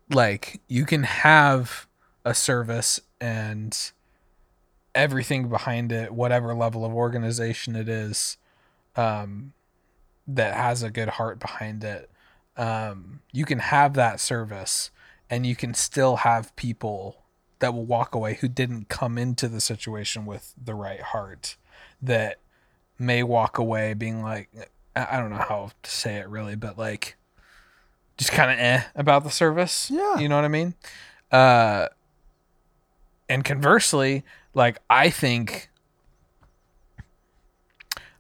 like 0.10 0.62
you 0.70 0.86
can 0.86 1.04
have 1.04 1.86
a 2.24 2.34
service 2.34 3.02
and 3.20 3.92
everything 4.96 5.50
behind 5.50 5.92
it, 5.92 6.14
whatever 6.14 6.56
level 6.56 6.86
of 6.86 6.94
organization 6.94 7.76
it 7.76 7.90
is, 7.90 8.38
um, 8.96 9.52
that 10.26 10.56
has 10.56 10.82
a 10.82 10.90
good 10.90 11.10
heart 11.10 11.40
behind 11.42 11.84
it. 11.84 12.10
Um, 12.56 13.20
you 13.34 13.44
can 13.44 13.60
have 13.60 13.96
that 13.96 14.22
service 14.22 14.92
and 15.30 15.46
you 15.46 15.58
can 15.58 15.74
still 15.74 16.18
have 16.18 16.56
people 16.56 17.24
that 17.60 17.74
will 17.74 17.86
walk 17.86 18.16
away 18.16 18.36
who 18.36 18.48
didn't 18.48 18.88
come 18.88 19.18
into 19.18 19.50
the 19.50 19.60
situation 19.60 20.26
with 20.26 20.54
the 20.62 20.74
right 20.74 21.02
heart 21.02 21.58
that 22.02 22.38
may 23.02 23.24
walk 23.24 23.58
away 23.58 23.94
being 23.94 24.22
like 24.22 24.50
I 24.96 25.18
don't 25.18 25.30
know 25.30 25.38
how 25.38 25.72
to 25.82 25.90
say 25.90 26.16
it 26.16 26.28
really, 26.28 26.56
but 26.56 26.78
like 26.78 27.18
just 28.18 28.32
kind 28.32 28.52
of 28.52 28.60
eh 28.60 28.84
about 28.96 29.24
the 29.24 29.32
service. 29.32 29.90
Yeah. 29.90 30.20
You 30.20 30.30
know 30.30 30.36
what 30.36 30.46
I 30.46 30.50
mean? 30.50 30.76
Uh 31.32 31.88
and 33.28 33.44
conversely, 33.46 34.24
like 34.54 34.80
I 34.90 35.10
think 35.10 35.70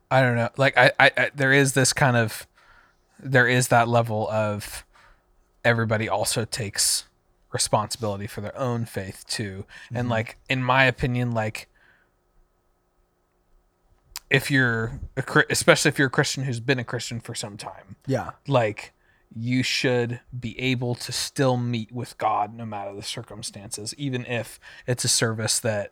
I 0.09 0.21
don't 0.21 0.35
know, 0.35 0.49
like 0.57 0.77
I, 0.77 0.91
I, 0.99 1.11
I 1.17 1.31
there 1.35 1.53
is 1.53 1.73
this 1.73 1.93
kind 1.93 2.17
of 2.17 2.47
there 3.19 3.47
is 3.47 3.67
that 3.69 3.87
level 3.87 4.29
of 4.29 4.85
everybody 5.63 6.09
also 6.09 6.43
takes 6.43 7.05
responsibility 7.51 8.27
for 8.27 8.41
their 8.41 8.57
own 8.57 8.85
faith 8.85 9.25
too. 9.27 9.65
And 9.93 10.09
like 10.09 10.37
in 10.49 10.63
my 10.63 10.85
opinion 10.85 11.31
like 11.31 11.67
if 14.31 14.49
you're 14.49 14.99
a, 15.17 15.43
especially 15.49 15.89
if 15.89 15.99
you're 15.99 16.07
a 16.07 16.11
Christian 16.11 16.43
who's 16.45 16.59
been 16.59 16.79
a 16.79 16.83
Christian 16.83 17.19
for 17.19 17.35
some 17.35 17.57
time, 17.57 17.97
Yeah. 18.07 18.31
like 18.47 18.93
you 19.35 19.61
should 19.61 20.19
be 20.37 20.59
able 20.59 20.95
to 20.95 21.11
still 21.11 21.57
meet 21.57 21.91
with 21.91 22.17
God 22.17 22.53
no 22.53 22.65
matter 22.65 22.93
the 22.95 23.03
circumstances, 23.03 23.93
even 23.97 24.25
if 24.25 24.59
it's 24.87 25.03
a 25.05 25.07
service 25.09 25.59
that, 25.59 25.91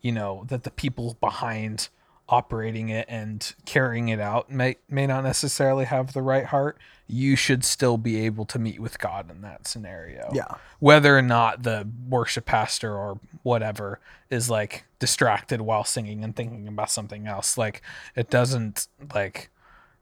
you 0.00 0.12
know, 0.12 0.44
that 0.48 0.64
the 0.64 0.70
people 0.70 1.16
behind 1.20 1.88
operating 2.28 2.88
it 2.88 3.06
and 3.08 3.54
carrying 3.66 4.08
it 4.08 4.18
out 4.18 4.50
may 4.50 4.76
may 4.88 5.06
not 5.06 5.24
necessarily 5.24 5.84
have 5.84 6.12
the 6.12 6.22
right 6.22 6.46
heart. 6.46 6.78
You 7.06 7.36
should 7.36 7.64
still 7.64 7.98
be 7.98 8.24
able 8.24 8.46
to 8.46 8.58
meet 8.58 8.80
with 8.80 8.98
God 8.98 9.30
in 9.30 9.42
that 9.42 9.66
scenario. 9.66 10.30
Yeah. 10.32 10.48
Whether 10.78 11.16
or 11.18 11.22
not 11.22 11.62
the 11.62 11.86
worship 12.08 12.46
pastor 12.46 12.94
or 12.96 13.20
whatever 13.42 14.00
is 14.30 14.48
like 14.48 14.84
distracted 14.98 15.60
while 15.60 15.84
singing 15.84 16.24
and 16.24 16.34
thinking 16.34 16.66
about 16.66 16.90
something 16.90 17.26
else. 17.26 17.58
Like 17.58 17.82
it 18.16 18.30
doesn't 18.30 18.88
like 19.14 19.50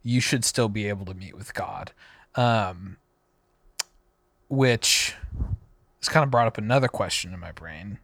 you 0.04 0.20
should 0.20 0.44
still 0.44 0.68
be 0.68 0.88
able 0.88 1.06
to 1.06 1.14
meet 1.14 1.36
with 1.36 1.54
God 1.54 1.92
um, 2.34 2.96
which 4.48 5.14
has 6.00 6.08
kind 6.08 6.24
of 6.24 6.30
brought 6.30 6.46
up 6.46 6.58
another 6.58 6.88
question 6.88 7.32
in 7.32 7.40
my 7.40 7.52
brain. 7.52 7.98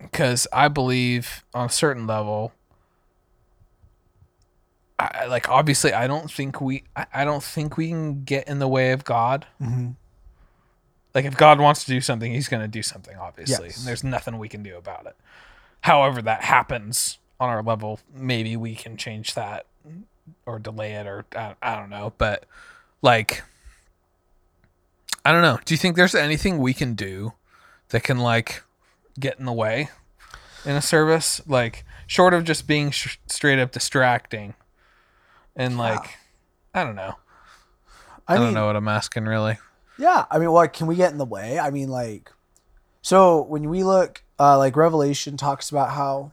Because 0.00 0.46
I 0.52 0.68
believe 0.68 1.44
on 1.54 1.66
a 1.66 1.70
certain 1.70 2.06
level, 2.06 2.52
I, 4.98 5.26
like 5.26 5.48
obviously, 5.48 5.92
I 5.92 6.06
don't 6.06 6.30
think 6.30 6.60
we, 6.60 6.84
I, 6.96 7.06
I 7.14 7.24
don't 7.24 7.42
think 7.42 7.76
we 7.76 7.88
can 7.88 8.24
get 8.24 8.48
in 8.48 8.58
the 8.58 8.68
way 8.68 8.92
of 8.92 9.04
God. 9.04 9.46
Mm-hmm. 9.60 9.90
Like 11.14 11.24
if 11.24 11.36
God 11.36 11.60
wants 11.60 11.84
to 11.84 11.90
do 11.90 12.00
something, 12.00 12.32
He's 12.32 12.48
going 12.48 12.62
to 12.62 12.68
do 12.68 12.82
something. 12.82 13.16
Obviously, 13.16 13.66
Yes. 13.68 13.78
and 13.78 13.86
there's 13.86 14.04
nothing 14.04 14.38
we 14.38 14.48
can 14.48 14.62
do 14.62 14.76
about 14.76 15.06
it. 15.06 15.16
However, 15.82 16.20
that 16.22 16.42
happens 16.42 17.18
on 17.40 17.48
our 17.48 17.62
level, 17.62 18.00
maybe 18.12 18.56
we 18.56 18.74
can 18.74 18.96
change 18.96 19.34
that 19.34 19.66
or 20.44 20.58
delay 20.58 20.92
it, 20.92 21.06
or 21.06 21.24
I, 21.34 21.54
I 21.62 21.76
don't 21.76 21.90
know. 21.90 22.12
But 22.18 22.44
like, 23.00 23.42
I 25.24 25.32
don't 25.32 25.42
know. 25.42 25.58
Do 25.64 25.74
you 25.74 25.78
think 25.78 25.96
there's 25.96 26.14
anything 26.14 26.58
we 26.58 26.74
can 26.74 26.94
do 26.94 27.34
that 27.90 28.02
can 28.02 28.18
like 28.18 28.62
get 29.18 29.38
in 29.38 29.44
the 29.44 29.52
way 29.52 29.88
in 30.64 30.76
a 30.76 30.82
service, 30.82 31.40
like 31.46 31.84
short 32.06 32.34
of 32.34 32.44
just 32.44 32.66
being 32.66 32.90
sh- 32.90 33.18
straight 33.26 33.58
up 33.58 33.72
distracting, 33.72 34.54
and 35.56 35.78
like, 35.78 36.16
I 36.74 36.84
don't 36.84 36.96
know. 36.96 37.16
I, 38.26 38.34
I, 38.34 38.36
don't 38.36 38.54
know 38.54 38.66
what 38.66 38.76
I'm 38.76 38.88
asking 38.88 39.24
really. 39.24 39.58
Yeah, 39.98 40.26
I 40.30 40.38
mean, 40.38 40.52
what 40.52 40.72
can 40.72 40.86
we 40.86 40.96
get 40.96 41.12
in 41.12 41.18
the 41.18 41.24
way? 41.24 41.58
I 41.58 41.70
mean, 41.70 41.88
like, 41.88 42.30
so 43.02 43.42
when 43.42 43.68
we 43.68 43.82
look, 43.82 44.22
uh, 44.38 44.58
like 44.58 44.76
Revelation 44.76 45.36
talks 45.36 45.70
about 45.70 45.90
how, 45.90 46.32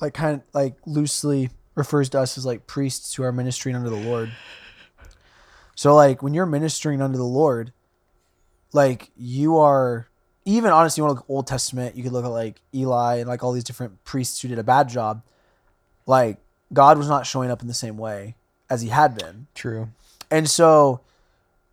like, 0.00 0.14
kind 0.14 0.36
of 0.36 0.42
like 0.52 0.74
loosely 0.84 1.50
refers 1.74 2.08
to 2.10 2.20
us 2.20 2.36
as 2.36 2.44
like 2.44 2.66
priests 2.66 3.14
who 3.14 3.22
are 3.22 3.32
ministering 3.32 3.76
under 3.76 3.88
the 3.88 3.96
Lord. 3.96 4.32
So, 5.74 5.94
like, 5.94 6.22
when 6.22 6.34
you're 6.34 6.46
ministering 6.46 7.00
under 7.00 7.16
the 7.16 7.24
Lord, 7.24 7.72
like, 8.72 9.10
you 9.16 9.56
are 9.56 10.06
even 10.44 10.70
honestly, 10.70 11.00
you 11.00 11.04
want 11.04 11.16
to 11.16 11.20
look 11.20 11.30
Old 11.30 11.46
Testament, 11.46 11.96
you 11.96 12.02
could 12.02 12.12
look 12.12 12.24
at 12.24 12.28
like 12.28 12.60
Eli 12.74 13.16
and 13.16 13.28
like 13.28 13.42
all 13.44 13.52
these 13.52 13.64
different 13.64 14.02
priests 14.04 14.40
who 14.40 14.48
did 14.48 14.58
a 14.58 14.64
bad 14.64 14.88
job. 14.88 15.22
Like, 16.06 16.38
God 16.72 16.98
was 16.98 17.08
not 17.08 17.26
showing 17.26 17.50
up 17.50 17.62
in 17.62 17.68
the 17.68 17.74
same 17.74 17.96
way 17.96 18.34
as 18.68 18.82
he 18.82 18.88
had 18.88 19.16
been. 19.16 19.46
True. 19.54 19.88
And 20.30 20.48
so 20.48 21.00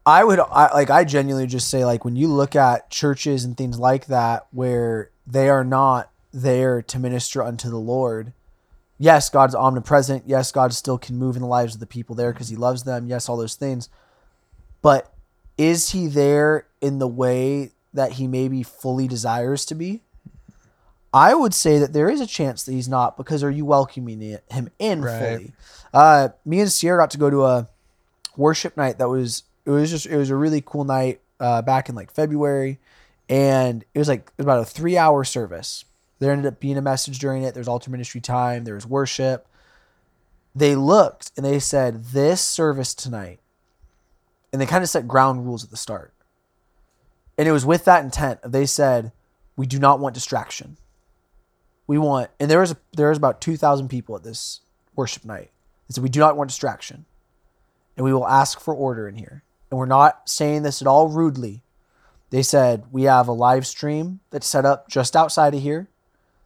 I 0.06 0.24
would 0.24 0.40
I, 0.40 0.74
like 0.74 0.90
I 0.90 1.04
genuinely 1.04 1.48
just 1.48 1.70
say 1.70 1.86
like 1.86 2.04
when 2.04 2.16
you 2.16 2.28
look 2.28 2.56
at 2.56 2.90
churches 2.90 3.46
and 3.46 3.56
things 3.56 3.80
like 3.80 4.08
that 4.08 4.48
where 4.52 5.10
they 5.26 5.50
are 5.50 5.64
not 5.64 6.12
there 6.34 6.82
to 6.82 7.00
minister 7.00 7.42
unto 7.42 7.70
the 7.70 7.78
Lord. 7.78 8.34
Yes, 8.98 9.30
God's 9.30 9.56
omnipresent. 9.56 10.24
Yes, 10.28 10.52
God 10.52 10.74
still 10.74 10.98
can 10.98 11.18
move 11.18 11.36
in 11.36 11.42
the 11.42 11.48
lives 11.48 11.74
of 11.74 11.80
the 11.80 11.86
people 11.86 12.16
there 12.16 12.34
because 12.34 12.50
he 12.50 12.56
loves 12.56 12.84
them. 12.84 13.08
Yes, 13.08 13.30
all 13.30 13.38
those 13.38 13.56
things. 13.56 13.88
But 14.82 15.14
is 15.58 15.92
he 15.92 16.08
there 16.08 16.66
in 16.82 17.00
the 17.00 17.08
way 17.08 17.72
that 17.94 18.14
he 18.14 18.28
maybe 18.28 18.64
fully 18.64 19.08
desires 19.08 19.66
to 19.66 19.76
be? 19.76 20.02
I 21.14 21.34
would 21.34 21.54
say 21.56 21.80
that 21.80 21.92
there 21.94 22.10
is 22.10 22.22
a 22.22 22.28
chance 22.28 22.64
that 22.64 22.72
he's 22.72 22.88
not 22.88 23.18
because 23.18 23.44
are 23.44 23.50
you 23.50 23.66
welcoming 23.66 24.22
him 24.50 24.70
in 24.78 25.02
Right. 25.02 25.20
fully? 25.20 25.54
Uh, 25.94 26.30
me 26.46 26.60
and 26.60 26.72
Sierra 26.72 27.02
got 27.02 27.12
to 27.12 27.18
go 27.18 27.30
to 27.32 27.46
a 27.46 27.68
worship 28.38 28.78
night 28.78 29.00
that 29.00 29.10
was 29.10 29.44
it 29.66 29.72
was 29.72 29.90
just 29.90 30.06
it 30.06 30.18
was 30.18 30.30
a 30.30 30.36
really 30.36 30.62
cool 30.66 30.84
night 30.84 31.20
uh, 31.40 31.62
back 31.64 31.90
in 31.90 31.96
like 31.96 32.12
February, 32.12 32.80
and 33.28 33.84
it 33.94 34.00
was 34.00 34.08
like 34.08 34.20
it 34.20 34.34
was 34.38 34.46
about 34.46 34.62
a 34.62 34.66
three 34.66 34.98
hour 34.98 35.24
service. 35.24 35.84
There 36.20 36.32
ended 36.32 36.46
up 36.52 36.60
being 36.60 36.78
a 36.78 36.82
message 36.82 37.18
during 37.18 37.44
it. 37.44 37.54
There's 37.54 37.68
altar 37.68 37.90
ministry 37.90 38.22
time. 38.22 38.64
There 38.66 38.76
was 38.76 38.86
worship. 38.86 39.48
They 40.56 40.76
looked 40.76 41.32
and 41.38 41.46
they 41.46 41.60
said 41.60 42.06
this 42.06 42.42
service 42.42 42.94
tonight, 42.94 43.40
and 44.52 44.62
they 44.62 44.66
kind 44.68 44.84
of 44.84 44.90
set 44.90 45.08
ground 45.08 45.46
rules 45.46 45.64
at 45.64 45.70
the 45.72 45.78
start. 45.78 46.14
And 47.40 47.48
it 47.48 47.52
was 47.52 47.66
with 47.66 47.86
that 47.86 48.04
intent. 48.04 48.42
They 48.44 48.68
said, 48.68 49.12
"We 49.56 49.66
do 49.66 49.80
not 49.80 50.00
want 50.00 50.14
distraction. 50.14 50.78
We 51.88 51.98
want." 51.98 52.30
And 52.40 52.52
there 52.52 52.60
was 52.60 52.74
a, 52.74 52.78
there 52.94 53.10
was 53.10 53.18
about 53.18 53.42
two 53.42 53.58
thousand 53.58 53.88
people 53.88 54.16
at 54.16 54.24
this 54.24 54.60
worship 54.96 55.26
night. 55.26 55.50
They 55.88 55.94
said, 55.94 56.04
"We 56.04 56.10
do 56.10 56.20
not 56.20 56.38
want 56.38 56.52
distraction." 56.52 57.06
and 58.00 58.06
we 58.06 58.14
will 58.14 58.28
ask 58.30 58.62
for 58.62 58.74
order 58.74 59.10
in 59.10 59.16
here. 59.16 59.44
And 59.70 59.78
we're 59.78 59.86
not 59.86 60.30
saying 60.30 60.64
this 60.64 60.82
at 60.82 60.88
all 60.88 61.10
rudely. 61.10 61.64
They 62.30 62.42
said 62.42 62.86
we 62.94 63.04
have 63.04 63.28
a 63.28 63.34
live 63.34 63.68
stream 63.68 64.22
that's 64.30 64.48
set 64.48 64.66
up 64.66 64.88
just 64.88 65.18
outside 65.18 65.54
of 65.54 65.62
here 65.62 65.90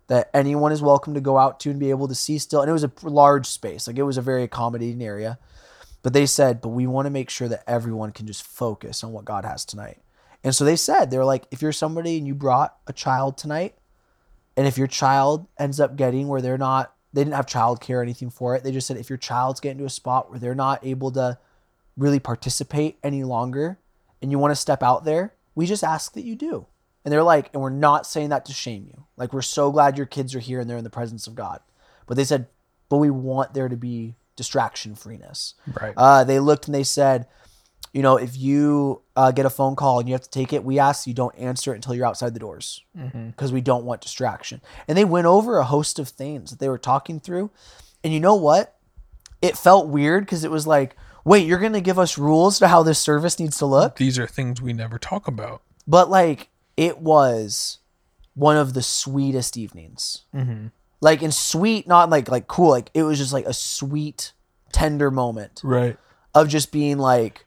that 0.08 0.32
anyone 0.34 0.72
is 0.72 0.82
welcome 0.82 1.14
to 1.14 1.22
go 1.22 1.38
out 1.38 1.60
to 1.60 1.70
and 1.70 1.80
be 1.80 1.92
able 1.92 2.08
to 2.08 2.16
see 2.16 2.40
still. 2.40 2.62
And 2.62 2.70
it 2.72 2.74
was 2.74 2.84
a 2.84 2.92
large 3.04 3.46
space, 3.46 3.86
like 3.86 4.00
it 4.00 4.04
was 4.04 4.18
a 4.18 4.22
very 4.22 4.42
accommodating 4.42 5.04
area. 5.04 5.38
But 6.02 6.14
they 6.14 6.26
said, 6.26 6.60
but 6.60 6.70
we 6.70 6.88
want 6.88 7.06
to 7.06 7.12
make 7.12 7.30
sure 7.30 7.48
that 7.48 7.64
everyone 7.68 8.14
can 8.14 8.26
just 8.26 8.42
focus 8.42 9.04
on 9.04 9.12
what 9.12 9.24
God 9.24 9.46
has 9.46 9.64
tonight. 9.64 10.00
And 10.44 10.54
so 10.54 10.66
they 10.66 10.76
said, 10.76 11.10
they 11.10 11.18
were 11.18 11.26
like, 11.26 11.46
if 11.52 11.62
you're 11.62 11.72
somebody 11.72 12.18
and 12.18 12.28
you 12.28 12.36
brought 12.36 12.76
a 12.88 12.94
child 12.94 13.38
tonight, 13.38 13.76
and 14.58 14.68
if 14.68 14.78
your 14.78 14.88
child 14.88 15.48
ends 15.58 15.80
up 15.80 15.96
getting 15.96 16.28
where 16.28 16.42
they're 16.42 16.58
not, 16.58 16.94
they 17.14 17.22
didn't 17.22 17.36
have 17.36 17.46
childcare 17.46 17.96
or 17.96 18.02
anything 18.02 18.30
for 18.30 18.56
it. 18.56 18.64
They 18.64 18.72
just 18.72 18.88
said 18.88 18.98
if 18.98 19.10
your 19.10 19.18
child's 19.18 19.60
getting 19.60 19.78
to 19.80 19.86
a 19.86 19.90
spot 19.90 20.30
where 20.30 20.40
they're 20.40 20.56
not 20.56 20.86
able 20.86 21.12
to 21.12 21.38
really 21.96 22.20
participate 22.20 22.98
any 23.04 23.24
longer 23.24 23.80
and 24.22 24.32
you 24.32 24.40
want 24.40 24.52
to 24.52 24.56
step 24.56 24.84
out 24.84 25.06
there, 25.06 25.34
we 25.56 25.66
just 25.66 25.84
ask 25.84 26.14
that 26.14 26.24
you 26.24 26.36
do. 26.36 26.66
And 27.06 27.12
they're 27.12 27.24
like, 27.24 27.50
and 27.54 27.62
we're 27.62 27.70
not 27.70 28.08
saying 28.08 28.30
that 28.30 28.46
to 28.46 28.54
shame 28.54 28.86
you. 28.88 29.06
Like, 29.18 29.34
we're 29.34 29.42
so 29.42 29.72
glad 29.72 29.98
your 29.98 30.06
kids 30.06 30.34
are 30.36 30.40
here 30.40 30.60
and 30.60 30.70
they're 30.70 30.78
in 30.78 30.84
the 30.84 30.90
presence 30.90 31.28
of 31.28 31.36
God. 31.36 31.60
But 32.08 32.18
they 32.18 32.24
said, 32.24 32.48
but 32.90 32.98
we 32.98 33.10
want 33.10 33.54
there 33.54 33.70
to 33.70 33.78
be 33.78 34.16
distraction 34.36 34.96
freeness. 34.96 35.56
Right. 35.80 35.94
Uh, 35.96 36.24
they 36.24 36.40
looked 36.40 36.68
and 36.68 36.76
they 36.76 36.84
said, 36.84 37.28
you 37.94 38.02
know, 38.02 38.18
if 38.18 38.36
you 38.36 39.02
uh, 39.16 39.32
get 39.32 39.46
a 39.46 39.50
phone 39.50 39.76
call 39.76 40.00
and 40.00 40.10
you 40.10 40.14
have 40.16 40.24
to 40.24 40.30
take 40.30 40.52
it, 40.52 40.64
we 40.64 40.80
ask 40.80 41.06
you 41.08 41.14
don't 41.14 41.36
answer 41.38 41.72
it 41.74 41.76
until 41.76 41.94
you're 41.96 42.06
outside 42.08 42.34
the 42.34 42.40
doors 42.40 42.84
because 43.28 43.54
we 43.54 43.62
don't 43.62 43.86
want 43.86 44.02
distraction. 44.02 44.62
And 44.88 44.98
they 44.98 45.06
went 45.06 45.28
over 45.28 45.58
a 45.60 45.64
host 45.64 46.00
of 46.00 46.10
things 46.10 46.50
that 46.50 46.60
they 46.60 46.68
were 46.70 46.80
talking 46.80 47.20
through. 47.20 47.52
And 48.04 48.12
you 48.12 48.20
know 48.20 48.36
what? 48.36 48.76
It 49.42 49.58
felt 49.58 49.88
weird 49.90 50.26
because 50.26 50.44
it 50.44 50.52
was 50.52 50.66
like, 50.66 50.96
wait, 51.24 51.46
you're 51.48 51.60
going 51.60 51.74
to 51.74 51.82
give 51.82 52.00
us 52.00 52.18
rules 52.18 52.60
to 52.60 52.68
how 52.68 52.82
this 52.84 52.98
service 53.00 53.40
needs 53.40 53.58
to 53.60 53.66
look? 53.66 53.98
These 53.98 54.18
are 54.18 54.28
things 54.28 54.62
we 54.62 54.74
never 54.74 54.98
talk 54.98 55.28
about. 55.28 55.62
But 55.88 56.10
like, 56.10 56.50
it 56.76 56.98
was 57.00 57.78
one 58.34 58.58
of 58.58 58.74
the 58.74 58.82
sweetest 58.82 59.56
evenings. 59.56 60.24
Mm-hmm. 60.34 60.68
Like, 61.00 61.22
and 61.22 61.34
sweet, 61.34 61.88
not 61.88 62.10
like 62.10 62.28
like 62.30 62.48
cool. 62.48 62.70
Like, 62.72 62.90
it 62.94 63.04
was 63.04 63.20
just 63.20 63.34
like 63.34 63.46
a 63.46 63.54
sweet, 63.54 64.32
tender 64.72 65.12
moment 65.12 65.62
Right. 65.64 65.98
of 66.34 66.48
just 66.48 66.72
being 66.72 66.98
like, 66.98 67.46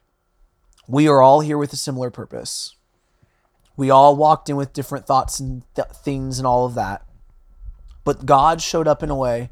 we 0.87 1.07
are 1.07 1.21
all 1.21 1.41
here 1.41 1.57
with 1.57 1.73
a 1.73 1.77
similar 1.77 2.09
purpose. 2.09 2.75
We 3.75 3.89
all 3.89 4.15
walked 4.15 4.49
in 4.49 4.55
with 4.55 4.73
different 4.73 5.05
thoughts 5.05 5.39
and 5.39 5.63
th- 5.75 5.87
things 5.89 6.39
and 6.39 6.47
all 6.47 6.65
of 6.65 6.73
that. 6.75 7.03
But 8.03 8.25
God 8.25 8.61
showed 8.61 8.87
up 8.87 9.03
in 9.03 9.09
a 9.09 9.15
way 9.15 9.49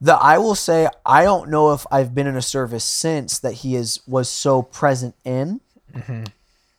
that 0.00 0.18
I 0.20 0.38
will 0.38 0.54
say 0.54 0.88
I 1.06 1.24
don't 1.24 1.48
know 1.48 1.72
if 1.72 1.86
I've 1.90 2.14
been 2.14 2.26
in 2.26 2.36
a 2.36 2.42
service 2.42 2.84
since 2.84 3.38
that 3.38 3.52
he 3.52 3.74
is 3.74 4.00
was 4.06 4.28
so 4.28 4.62
present 4.62 5.14
in. 5.24 5.60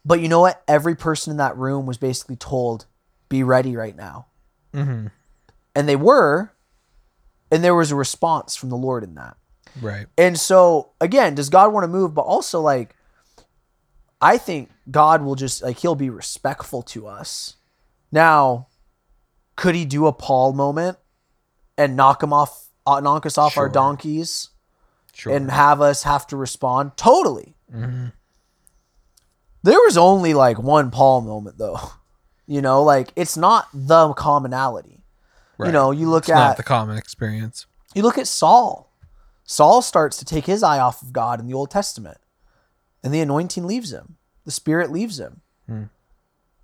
But 0.05 0.21
you 0.21 0.27
know 0.29 0.39
what? 0.41 0.63
Every 0.67 0.95
person 0.95 1.31
in 1.31 1.37
that 1.37 1.57
room 1.57 1.85
was 1.85 1.97
basically 1.97 2.35
told, 2.37 2.85
"Be 3.27 3.43
ready 3.43 3.75
right 3.75 3.95
now," 3.95 4.27
Mm-hmm. 4.73 5.07
and 5.75 5.89
they 5.89 5.95
were, 5.95 6.51
and 7.51 7.63
there 7.63 7.75
was 7.75 7.91
a 7.91 7.95
response 7.95 8.55
from 8.55 8.69
the 8.69 8.77
Lord 8.77 9.03
in 9.03 9.15
that. 9.15 9.35
Right. 9.81 10.07
And 10.17 10.39
so 10.39 10.91
again, 11.01 11.35
does 11.35 11.49
God 11.49 11.71
want 11.73 11.83
to 11.83 11.87
move? 11.87 12.13
But 12.13 12.21
also 12.23 12.61
like 12.61 12.95
I 14.21 14.37
think 14.37 14.69
God 14.91 15.21
will 15.21 15.35
just 15.35 15.63
like 15.63 15.79
he'll 15.79 15.95
be 15.95 16.09
respectful 16.09 16.81
to 16.83 17.07
us. 17.07 17.55
Now, 18.11 18.67
could 19.55 19.75
he 19.75 19.85
do 19.85 20.07
a 20.07 20.13
Paul 20.13 20.53
moment 20.53 20.97
and 21.77 21.95
knock 21.95 22.21
him 22.23 22.33
off 22.33 22.67
uh, 22.85 22.99
knock 22.99 23.25
us 23.25 23.37
off 23.37 23.57
our 23.57 23.69
donkeys 23.69 24.49
Sure. 25.13 25.33
and 25.35 25.51
have 25.51 25.81
us 25.81 26.03
have 26.03 26.25
to 26.27 26.37
respond? 26.37 26.97
Totally. 26.97 27.55
Mm-hmm. 27.73 28.07
There 29.63 29.79
was 29.79 29.97
only 29.97 30.33
like 30.33 30.57
one 30.57 30.91
Paul 30.91 31.21
moment 31.21 31.57
though. 31.57 31.79
You 32.51 32.63
know, 32.63 32.81
like 32.81 33.09
it's 33.15 33.37
not 33.37 33.67
the 33.75 34.11
commonality. 34.13 35.03
You 35.59 35.71
know, 35.71 35.91
you 35.91 36.09
look 36.09 36.23
it's 36.23 36.31
at 36.31 36.33
not 36.35 36.57
the 36.57 36.63
common 36.63 36.97
experience. 36.97 37.67
you 37.93 38.01
look 38.01 38.17
at 38.17 38.25
Saul. 38.25 38.88
Saul 39.49 39.81
starts 39.81 40.15
to 40.17 40.25
take 40.25 40.45
his 40.45 40.61
eye 40.61 40.77
off 40.77 41.01
of 41.01 41.11
God 41.11 41.39
in 41.39 41.47
the 41.47 41.55
Old 41.55 41.71
Testament, 41.71 42.19
and 43.03 43.11
the 43.11 43.19
anointing 43.19 43.65
leaves 43.65 43.91
him. 43.91 44.17
The 44.45 44.51
Spirit 44.51 44.91
leaves 44.91 45.19
him. 45.19 45.41
Hmm. 45.65 45.83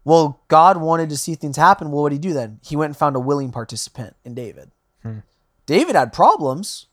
Well, 0.03 0.39
God 0.49 0.77
wanted 0.77 1.09
to 1.09 1.17
see 1.17 1.33
things 1.33 1.57
happen. 1.57 1.89
Well, 1.89 2.03
what 2.03 2.09
did 2.09 2.23
he 2.23 2.29
do 2.29 2.33
then? 2.33 2.59
He 2.63 2.75
went 2.75 2.89
and 2.91 2.97
found 2.97 3.15
a 3.15 3.19
willing 3.19 3.51
participant 3.51 4.15
in 4.23 4.35
David. 4.35 4.69
Hmm. 5.01 5.21
David 5.65 5.95
had 5.95 6.13
problems, 6.13 6.85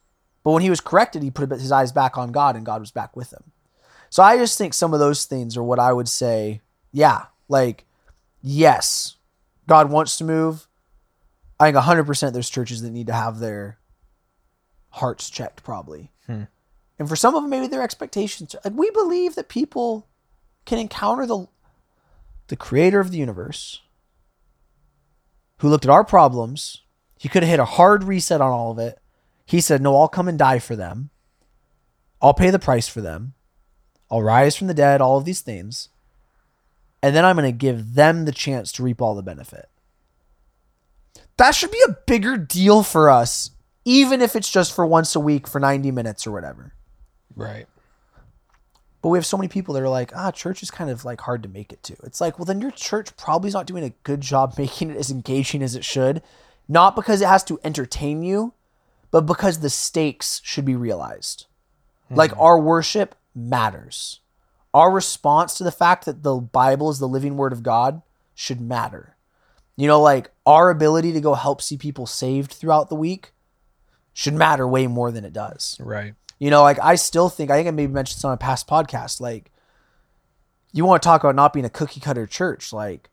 but 0.43 0.53
when 0.53 0.63
he 0.63 0.71
was 0.71 0.81
corrected, 0.81 1.23
he 1.23 1.31
put 1.31 1.51
his 1.51 1.71
eyes 1.71 1.93
back 1.93 2.17
on 2.17 2.33
God, 2.33 2.57
and 2.57 2.65
God 2.65 2.81
was 2.81 2.91
back 2.91 3.15
with 3.15 3.31
him. 3.31 3.53
So 4.09 4.23
I 4.23 4.39
just 4.39 4.57
think 4.57 4.73
some 4.73 4.95
of 4.95 4.99
those 4.99 5.27
things 5.27 5.59
are 5.59 5.63
what 5.63 5.79
I 5.79 5.93
would 5.93 6.09
say. 6.09 6.63
Yeah, 6.91 7.27
like 7.51 7.85
yes, 8.41 9.17
God 9.69 9.91
wants 9.91 10.17
to 10.17 10.25
move. 10.25 10.69
I 11.61 11.71
think 11.71 11.77
100% 11.77 12.33
there's 12.33 12.49
churches 12.49 12.81
that 12.81 12.93
need 12.93 13.09
to 13.09 13.13
have 13.13 13.41
their 13.41 13.77
hearts 14.93 15.29
checked, 15.31 15.63
probably. 15.63 16.11
Hmm. 16.27 16.45
And 16.99 17.09
for 17.09 17.17
some 17.17 17.35
of 17.35 17.43
them, 17.43 17.51
maybe 17.51 17.67
their 17.67 17.83
expectations. 17.83 18.55
Like 18.65 18.75
we 18.75 18.91
believe 18.91 19.35
that 19.35 19.49
people 19.49 20.07
can 20.65 20.79
encounter 20.79 21.27
the 21.27 21.49
the 22.49 22.57
creator 22.57 23.01
of 23.01 23.11
the 23.11 23.19
universe 23.19 23.81
who 25.59 25.69
looked 25.69 25.85
at 25.85 25.91
our 25.91 26.05
problems. 26.05 26.83
He 27.19 27.29
could 27.29 27.43
have 27.43 27.51
hit 27.51 27.61
a 27.61 27.65
hard 27.65 28.05
reset 28.05 28.41
on 28.41 28.51
all 28.51 28.73
of 28.73 28.79
it. 28.79 28.99
He 29.47 29.61
said, 29.61 29.81
No, 29.81 29.97
I'll 29.97 30.09
come 30.09 30.29
and 30.29 30.39
die 30.39 30.59
for 30.59 30.77
them. 30.77 31.11
I'll 32.21 32.35
pay 32.35 32.51
the 32.51 32.59
price 32.59 32.89
for 32.89 33.01
them. 33.01 33.35
I'll 34.11 34.23
rise 34.23 34.57
from 34.57 34.67
the 34.67 34.75
dead, 34.75 35.01
all 35.01 35.19
of 35.19 35.25
these 35.25 35.41
things. 35.41 35.89
And 37.03 37.17
then 37.17 37.25
I'm 37.25 37.37
going 37.37 37.51
to 37.51 37.57
give 37.57 37.95
them 37.95 38.25
the 38.25 38.33
chance 38.33 38.71
to 38.73 38.83
reap 38.83 39.01
all 39.01 39.15
the 39.15 39.23
benefit. 39.23 39.69
That 41.37 41.55
should 41.55 41.71
be 41.71 41.83
a 41.89 41.97
bigger 42.07 42.37
deal 42.37 42.83
for 42.83 43.11
us, 43.11 43.51
even 43.85 44.23
if 44.23 44.37
it's 44.37 44.51
just 44.51 44.75
for 44.75 44.87
once 44.87 45.15
a 45.15 45.21
week 45.21 45.47
for 45.47 45.61
90 45.61 45.91
minutes 45.91 46.27
or 46.27 46.33
whatever. 46.33 46.75
Right. 47.35 47.67
But 49.01 49.09
we 49.09 49.19
have 49.19 49.27
so 49.27 49.37
many 49.37 49.49
people 49.49 49.75
that 49.75 49.83
are 49.83 49.89
like, 49.89 50.13
ah, 50.15 50.31
church 50.31 50.63
is 50.63 50.71
kind 50.71 50.89
of 50.89 51.05
like 51.05 51.21
hard 51.23 51.43
to 51.43 51.49
make 51.49 51.73
it 51.73 51.83
to. 51.85 51.97
It's 52.05 52.21
like, 52.21 52.39
well, 52.39 52.45
then 52.45 52.61
your 52.61 52.71
church 52.71 53.17
probably 53.17 53.49
is 53.49 53.55
not 53.55 53.67
doing 53.67 53.85
a 53.85 53.95
good 54.05 54.21
job 54.21 54.55
making 54.59 54.91
it 54.91 54.97
as 54.97 55.11
engaging 55.11 55.63
as 55.63 55.75
it 55.75 55.85
should. 55.85 56.23
Not 56.69 56.95
because 56.95 57.21
it 57.21 57.29
has 57.29 57.43
to 57.45 57.59
entertain 57.65 58.23
you, 58.23 58.55
but 59.11 59.23
because 59.23 59.59
the 59.59 59.71
stakes 59.71 60.41
should 60.45 60.65
be 60.65 60.77
realized. 60.77 61.47
Like 62.11 62.37
our 62.39 62.59
worship 62.59 63.15
matters. 63.35 64.21
Our 64.75 64.91
response 64.91 65.55
to 65.55 65.65
the 65.65 65.73
fact 65.73 66.05
that 66.05 66.23
the 66.23 66.37
Bible 66.37 66.91
is 66.91 66.99
the 66.99 67.09
living 67.09 67.37
word 67.37 67.53
of 67.53 67.63
God 67.63 68.03
should 68.35 68.61
matter. 68.61 69.17
You 69.77 69.87
know, 69.87 70.01
like 70.01 70.31
our 70.47 70.71
ability 70.71 71.13
to 71.13 71.21
go 71.21 71.35
help 71.35 71.63
see 71.63 71.77
people 71.77 72.07
saved 72.07 72.53
throughout 72.53 72.89
the 72.91 72.95
week 72.95 73.33
should 74.15 74.35
matter 74.35 74.67
way 74.67 74.87
more 74.87 75.11
than 75.11 75.25
it 75.25 75.33
does. 75.33 75.77
Right. 75.81 76.15
You 76.39 76.51
know, 76.51 76.63
like 76.63 76.79
I 76.83 76.97
still 76.97 77.29
think 77.29 77.51
I 77.51 77.57
think 77.57 77.69
I 77.69 77.71
maybe 77.71 77.93
mentioned 77.93 78.19
this 78.19 78.25
on 78.25 78.33
a 78.33 78.37
past 78.37 78.67
podcast. 78.69 79.21
Like, 79.21 79.51
you 80.73 80.85
want 80.85 81.03
to 81.03 81.07
talk 81.07 81.23
about 81.23 81.37
not 81.37 81.53
being 81.53 81.65
a 81.65 81.71
cookie 81.71 82.01
cutter 82.01 82.27
church? 82.27 82.73
Like, 82.73 83.11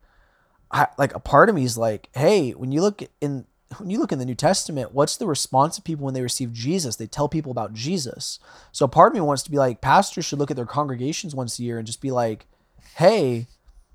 I 0.71 0.88
like 0.97 1.13
a 1.13 1.19
part 1.19 1.49
of 1.49 1.55
me 1.55 1.63
is 1.63 1.77
like, 1.77 2.09
hey, 2.13 2.51
when 2.51 2.71
you 2.71 2.81
look 2.81 3.03
in 3.21 3.45
when 3.77 3.89
you 3.89 3.99
look 3.99 4.12
in 4.12 4.19
the 4.19 4.25
New 4.25 4.35
Testament, 4.35 4.93
what's 4.93 5.15
the 5.15 5.27
response 5.27 5.77
of 5.77 5.83
people 5.83 6.05
when 6.05 6.13
they 6.13 6.21
receive 6.21 6.51
Jesus? 6.51 6.95
They 6.95 7.05
tell 7.05 7.29
people 7.29 7.51
about 7.51 7.73
Jesus. 7.73 8.39
So 8.71 8.85
a 8.85 8.89
part 8.89 9.12
of 9.12 9.13
me 9.13 9.21
wants 9.21 9.43
to 9.43 9.51
be 9.51 9.57
like, 9.57 9.81
pastors 9.81 10.25
should 10.25 10.39
look 10.39 10.49
at 10.49 10.57
their 10.57 10.65
congregations 10.65 11.35
once 11.35 11.59
a 11.59 11.63
year 11.63 11.77
and 11.77 11.85
just 11.85 12.01
be 12.01 12.12
like, 12.12 12.47
hey, 12.95 13.47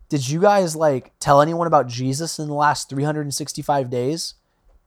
did 0.08 0.28
you 0.28 0.40
guys 0.40 0.76
like 0.76 1.12
tell 1.18 1.40
anyone 1.40 1.66
about 1.66 1.88
Jesus 1.88 2.38
in 2.38 2.46
the 2.46 2.54
last 2.54 2.88
365 2.88 3.90
days? 3.90 4.34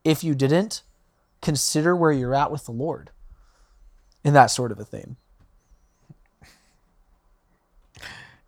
If 0.03 0.23
you 0.23 0.36
didn't, 0.36 0.84
consider 1.41 1.95
where 1.95 2.12
you're 2.12 2.36
at 2.36 2.52
with 2.52 2.65
the 2.65 2.71
Lord 2.71 3.12
and 4.23 4.36
that 4.36 4.47
sort 4.47 4.71
of 4.71 4.80
a 4.80 4.86
thing. 4.86 5.17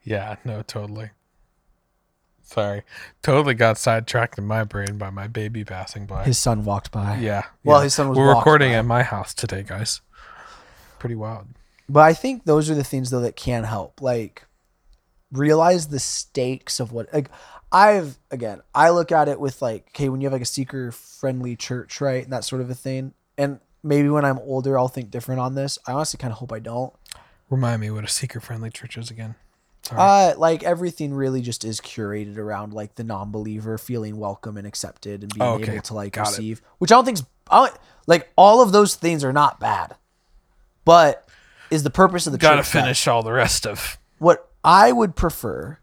Yeah, 0.04 0.38
no, 0.44 0.62
totally. 0.62 1.12
Sorry. 2.42 2.82
Totally 3.22 3.54
got 3.54 3.78
sidetracked 3.78 4.38
in 4.40 4.46
my 4.46 4.64
brain 4.64 4.98
by 4.98 5.12
my 5.12 5.28
baby 5.28 5.64
passing 5.64 6.06
by. 6.08 6.24
His 6.24 6.38
son 6.40 6.64
walked 6.66 6.92
by. 6.92 7.18
yeah. 7.18 7.44
Well, 7.64 7.80
yeah. 7.80 7.84
his 7.84 7.94
son 7.94 8.10
was 8.10 8.18
We're 8.18 8.34
recording 8.36 8.72
by. 8.72 8.76
at 8.78 8.86
my 8.86 9.04
house 9.04 9.34
today, 9.36 9.64
guys. 9.64 10.02
Pretty 10.98 11.16
wild. 11.16 11.48
But 11.88 12.02
I 12.02 12.14
think 12.14 12.46
those 12.46 12.70
are 12.70 12.76
the 12.76 12.84
things 12.84 13.12
though 13.12 13.22
that 13.22 13.36
can 13.36 13.66
help. 13.66 14.02
Like 14.02 14.46
realize 15.32 15.88
the 15.90 16.00
stakes 16.00 16.80
of 16.80 16.92
what 16.92 17.14
like 17.14 17.30
I've 17.72 18.18
again, 18.32 18.62
I 18.74 18.90
look 18.90 19.12
at 19.12 19.28
it 19.30 19.40
with 19.40 19.62
like, 19.62 19.88
okay, 19.90 20.10
when 20.10 20.22
you 20.22 20.26
have 20.26 20.34
like 20.34 20.42
a 20.42 20.46
seeker 20.46 20.92
friendly 20.92 21.56
church, 21.56 22.02
right? 22.02 22.24
And 22.24 22.34
that 22.34 22.44
sort 22.44 22.62
of 22.62 22.70
a 22.70 22.76
thing. 22.76 23.14
And 23.38 23.60
maybe 23.84 24.10
when 24.10 24.26
I'm 24.26 24.40
older 24.40 24.78
I'll 24.78 24.88
think 24.88 25.12
different 25.12 25.40
on 25.42 25.56
this. 25.56 25.78
I 25.88 25.92
honestly 25.94 26.18
kind 26.18 26.32
of 26.32 26.40
hope 26.40 26.52
I 26.52 26.60
don't. 26.60 26.94
Remind 27.50 27.82
me 27.82 27.90
what 27.92 28.04
a 28.04 28.08
seeker 28.08 28.40
friendly 28.40 28.70
church 28.70 28.98
is 28.98 29.10
again. 29.12 29.36
Sorry. 29.84 30.00
Uh 30.02 30.38
like 30.38 30.64
everything 30.64 31.14
really 31.14 31.42
just 31.42 31.64
is 31.64 31.80
curated 31.80 32.38
around 32.38 32.74
like 32.74 32.96
the 32.96 33.04
non-believer 33.04 33.78
feeling 33.78 34.18
welcome 34.18 34.58
and 34.58 34.68
accepted 34.68 35.22
and 35.24 35.34
being 35.34 35.42
Oh, 35.42 35.54
okay. 35.56 35.74
able 35.74 35.82
to 35.84 35.94
like 35.94 36.14
Got 36.14 36.28
it. 36.28 36.32
receive, 36.32 36.62
which 36.80 36.92
I 36.92 36.96
don't 36.96 37.06
think's 37.06 37.24
I 37.50 37.66
don't, 37.68 37.78
like 38.08 38.30
all 38.36 38.62
of 38.62 38.72
those 38.72 38.96
things 38.96 39.24
are 39.24 39.34
not 39.34 39.60
bad. 39.60 39.96
But 40.86 41.28
is 41.72 41.84
the 41.84 41.90
purpose 41.90 42.26
of 42.28 42.32
the 42.34 42.38
church 42.40 42.58
that? 42.58 42.66
finish 42.66 43.08
all 43.08 43.24
the 43.24 43.32
rest 43.32 43.66
of. 43.66 43.98
what 44.18 44.50
I 44.64 44.92
would 44.92 45.16
prefer. 45.16 45.79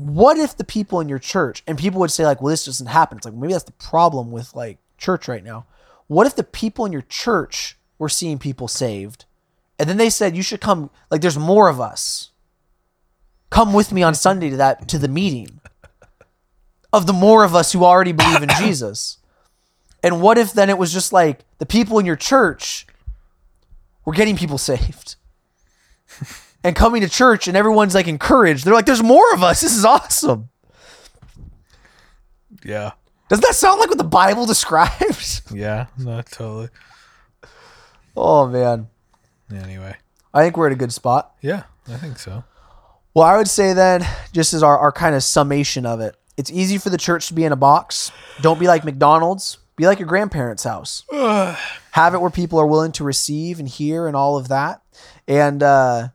What 0.00 0.38
if 0.38 0.56
the 0.56 0.64
people 0.64 1.00
in 1.00 1.08
your 1.08 1.18
church 1.18 1.62
and 1.66 1.78
people 1.78 2.00
would 2.00 2.10
say 2.10 2.24
like, 2.24 2.40
well, 2.40 2.50
this 2.50 2.64
doesn't 2.64 2.86
happen. 2.86 3.18
It's 3.18 3.26
like 3.26 3.34
maybe 3.34 3.52
that's 3.52 3.64
the 3.64 3.72
problem 3.72 4.30
with 4.30 4.54
like 4.54 4.78
church 4.96 5.28
right 5.28 5.44
now. 5.44 5.66
What 6.06 6.26
if 6.26 6.34
the 6.34 6.42
people 6.42 6.86
in 6.86 6.92
your 6.92 7.02
church 7.02 7.76
were 7.98 8.08
seeing 8.08 8.38
people 8.38 8.66
saved, 8.66 9.26
and 9.78 9.88
then 9.88 9.96
they 9.96 10.10
said 10.10 10.34
you 10.36 10.42
should 10.42 10.60
come? 10.60 10.90
Like, 11.10 11.20
there's 11.20 11.38
more 11.38 11.68
of 11.68 11.80
us. 11.80 12.30
Come 13.50 13.72
with 13.72 13.92
me 13.92 14.02
on 14.02 14.14
Sunday 14.14 14.50
to 14.50 14.56
that 14.56 14.88
to 14.88 14.98
the 14.98 15.06
meeting 15.06 15.60
of 16.92 17.06
the 17.06 17.12
more 17.12 17.44
of 17.44 17.54
us 17.54 17.72
who 17.72 17.84
already 17.84 18.12
believe 18.12 18.42
in 18.42 18.48
Jesus. 18.58 19.18
And 20.02 20.22
what 20.22 20.38
if 20.38 20.52
then 20.52 20.70
it 20.70 20.78
was 20.78 20.92
just 20.92 21.12
like 21.12 21.44
the 21.58 21.66
people 21.66 21.98
in 21.98 22.06
your 22.06 22.16
church 22.16 22.86
were 24.04 24.14
getting 24.14 24.36
people 24.36 24.58
saved? 24.72 25.16
And 26.64 26.76
coming 26.76 27.02
to 27.02 27.08
church 27.08 27.48
and 27.48 27.56
everyone's 27.56 27.94
like 27.94 28.08
encouraged. 28.08 28.64
They're 28.64 28.74
like, 28.74 28.86
there's 28.86 29.02
more 29.02 29.32
of 29.34 29.42
us. 29.42 29.60
This 29.60 29.76
is 29.76 29.84
awesome. 29.84 30.48
Yeah. 32.64 32.92
Doesn't 33.28 33.42
that 33.42 33.54
sound 33.54 33.80
like 33.80 33.88
what 33.88 33.98
the 33.98 34.04
Bible 34.04 34.46
describes? 34.46 35.42
Yeah. 35.52 35.86
No, 35.98 36.22
totally. 36.22 36.68
oh, 38.16 38.46
man. 38.46 38.88
Anyway. 39.52 39.96
I 40.32 40.42
think 40.44 40.56
we're 40.56 40.66
at 40.66 40.72
a 40.72 40.76
good 40.76 40.92
spot. 40.92 41.34
Yeah, 41.40 41.64
I 41.88 41.96
think 41.96 42.18
so. 42.18 42.44
Well, 43.14 43.24
I 43.26 43.36
would 43.36 43.48
say 43.48 43.72
then, 43.72 44.06
just 44.32 44.54
as 44.54 44.62
our, 44.62 44.78
our 44.78 44.92
kind 44.92 45.16
of 45.16 45.24
summation 45.24 45.84
of 45.84 46.00
it, 46.00 46.14
it's 46.36 46.52
easy 46.52 46.78
for 46.78 46.90
the 46.90 46.96
church 46.96 47.26
to 47.28 47.34
be 47.34 47.42
in 47.44 47.50
a 47.50 47.56
box. 47.56 48.12
Don't 48.40 48.60
be 48.60 48.68
like 48.68 48.84
McDonald's. 48.84 49.58
Be 49.74 49.86
like 49.86 49.98
your 49.98 50.06
grandparents' 50.06 50.62
house. 50.62 51.04
Have 51.12 52.14
it 52.14 52.20
where 52.20 52.30
people 52.30 52.60
are 52.60 52.66
willing 52.66 52.92
to 52.92 53.04
receive 53.04 53.58
and 53.58 53.66
hear 53.68 54.06
and 54.06 54.14
all 54.14 54.36
of 54.38 54.48
that. 54.48 54.82
And 55.26 55.62
uh, 55.62 56.08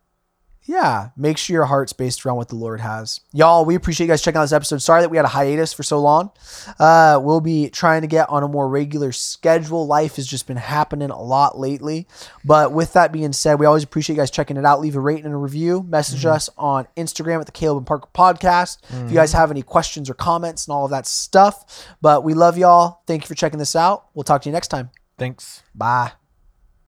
yeah, 0.67 1.09
make 1.15 1.37
sure 1.37 1.53
your 1.53 1.65
heart's 1.65 1.93
based 1.93 2.25
around 2.25 2.37
what 2.37 2.49
the 2.49 2.55
Lord 2.55 2.81
has. 2.81 3.21
Y'all, 3.31 3.65
we 3.65 3.75
appreciate 3.75 4.07
you 4.07 4.11
guys 4.11 4.21
checking 4.21 4.39
out 4.39 4.45
this 4.45 4.51
episode. 4.51 4.81
Sorry 4.81 5.01
that 5.01 5.09
we 5.09 5.17
had 5.17 5.25
a 5.25 5.29
hiatus 5.29 5.73
for 5.73 5.83
so 5.83 5.99
long. 5.99 6.31
Uh, 6.79 7.19
we'll 7.21 7.39
be 7.41 7.69
trying 7.69 8.01
to 8.01 8.07
get 8.07 8.27
on 8.29 8.41
a 8.41 8.47
more 8.47 8.67
regular 8.67 9.11
schedule. 9.11 9.85
Life 9.85 10.15
has 10.15 10.25
just 10.25 10.47
been 10.47 10.57
happening 10.57 11.11
a 11.11 11.21
lot 11.21 11.59
lately. 11.59 12.07
But 12.43 12.71
with 12.71 12.93
that 12.93 13.11
being 13.11 13.31
said, 13.31 13.59
we 13.59 13.67
always 13.67 13.83
appreciate 13.83 14.15
you 14.15 14.21
guys 14.21 14.31
checking 14.31 14.57
it 14.57 14.65
out. 14.65 14.79
Leave 14.81 14.95
a 14.95 14.99
rating 14.99 15.25
and 15.25 15.33
a 15.33 15.37
review. 15.37 15.83
Message 15.83 16.25
us 16.25 16.49
on 16.57 16.87
Instagram 16.97 17.39
at 17.39 17.45
the 17.45 17.51
Caleb 17.51 17.77
and 17.77 17.87
Parker 17.87 18.09
Podcast. 18.15 18.79
If 19.05 19.11
you 19.11 19.15
guys 19.15 19.33
have 19.33 19.51
any 19.51 19.61
questions 19.61 20.09
or 20.09 20.15
comments 20.15 20.67
and 20.67 20.73
all 20.73 20.85
of 20.85 20.91
that 20.91 21.05
stuff. 21.05 21.87
But 22.01 22.23
we 22.23 22.33
love 22.33 22.57
y'all. 22.57 23.01
Thank 23.05 23.23
you 23.23 23.27
for 23.27 23.35
checking 23.35 23.59
this 23.59 23.75
out. 23.75 24.05
We'll 24.13 24.23
talk 24.23 24.41
to 24.43 24.49
you 24.49 24.53
next 24.53 24.69
time. 24.69 24.89
Thanks. 25.17 25.61
Bye. 25.73 26.24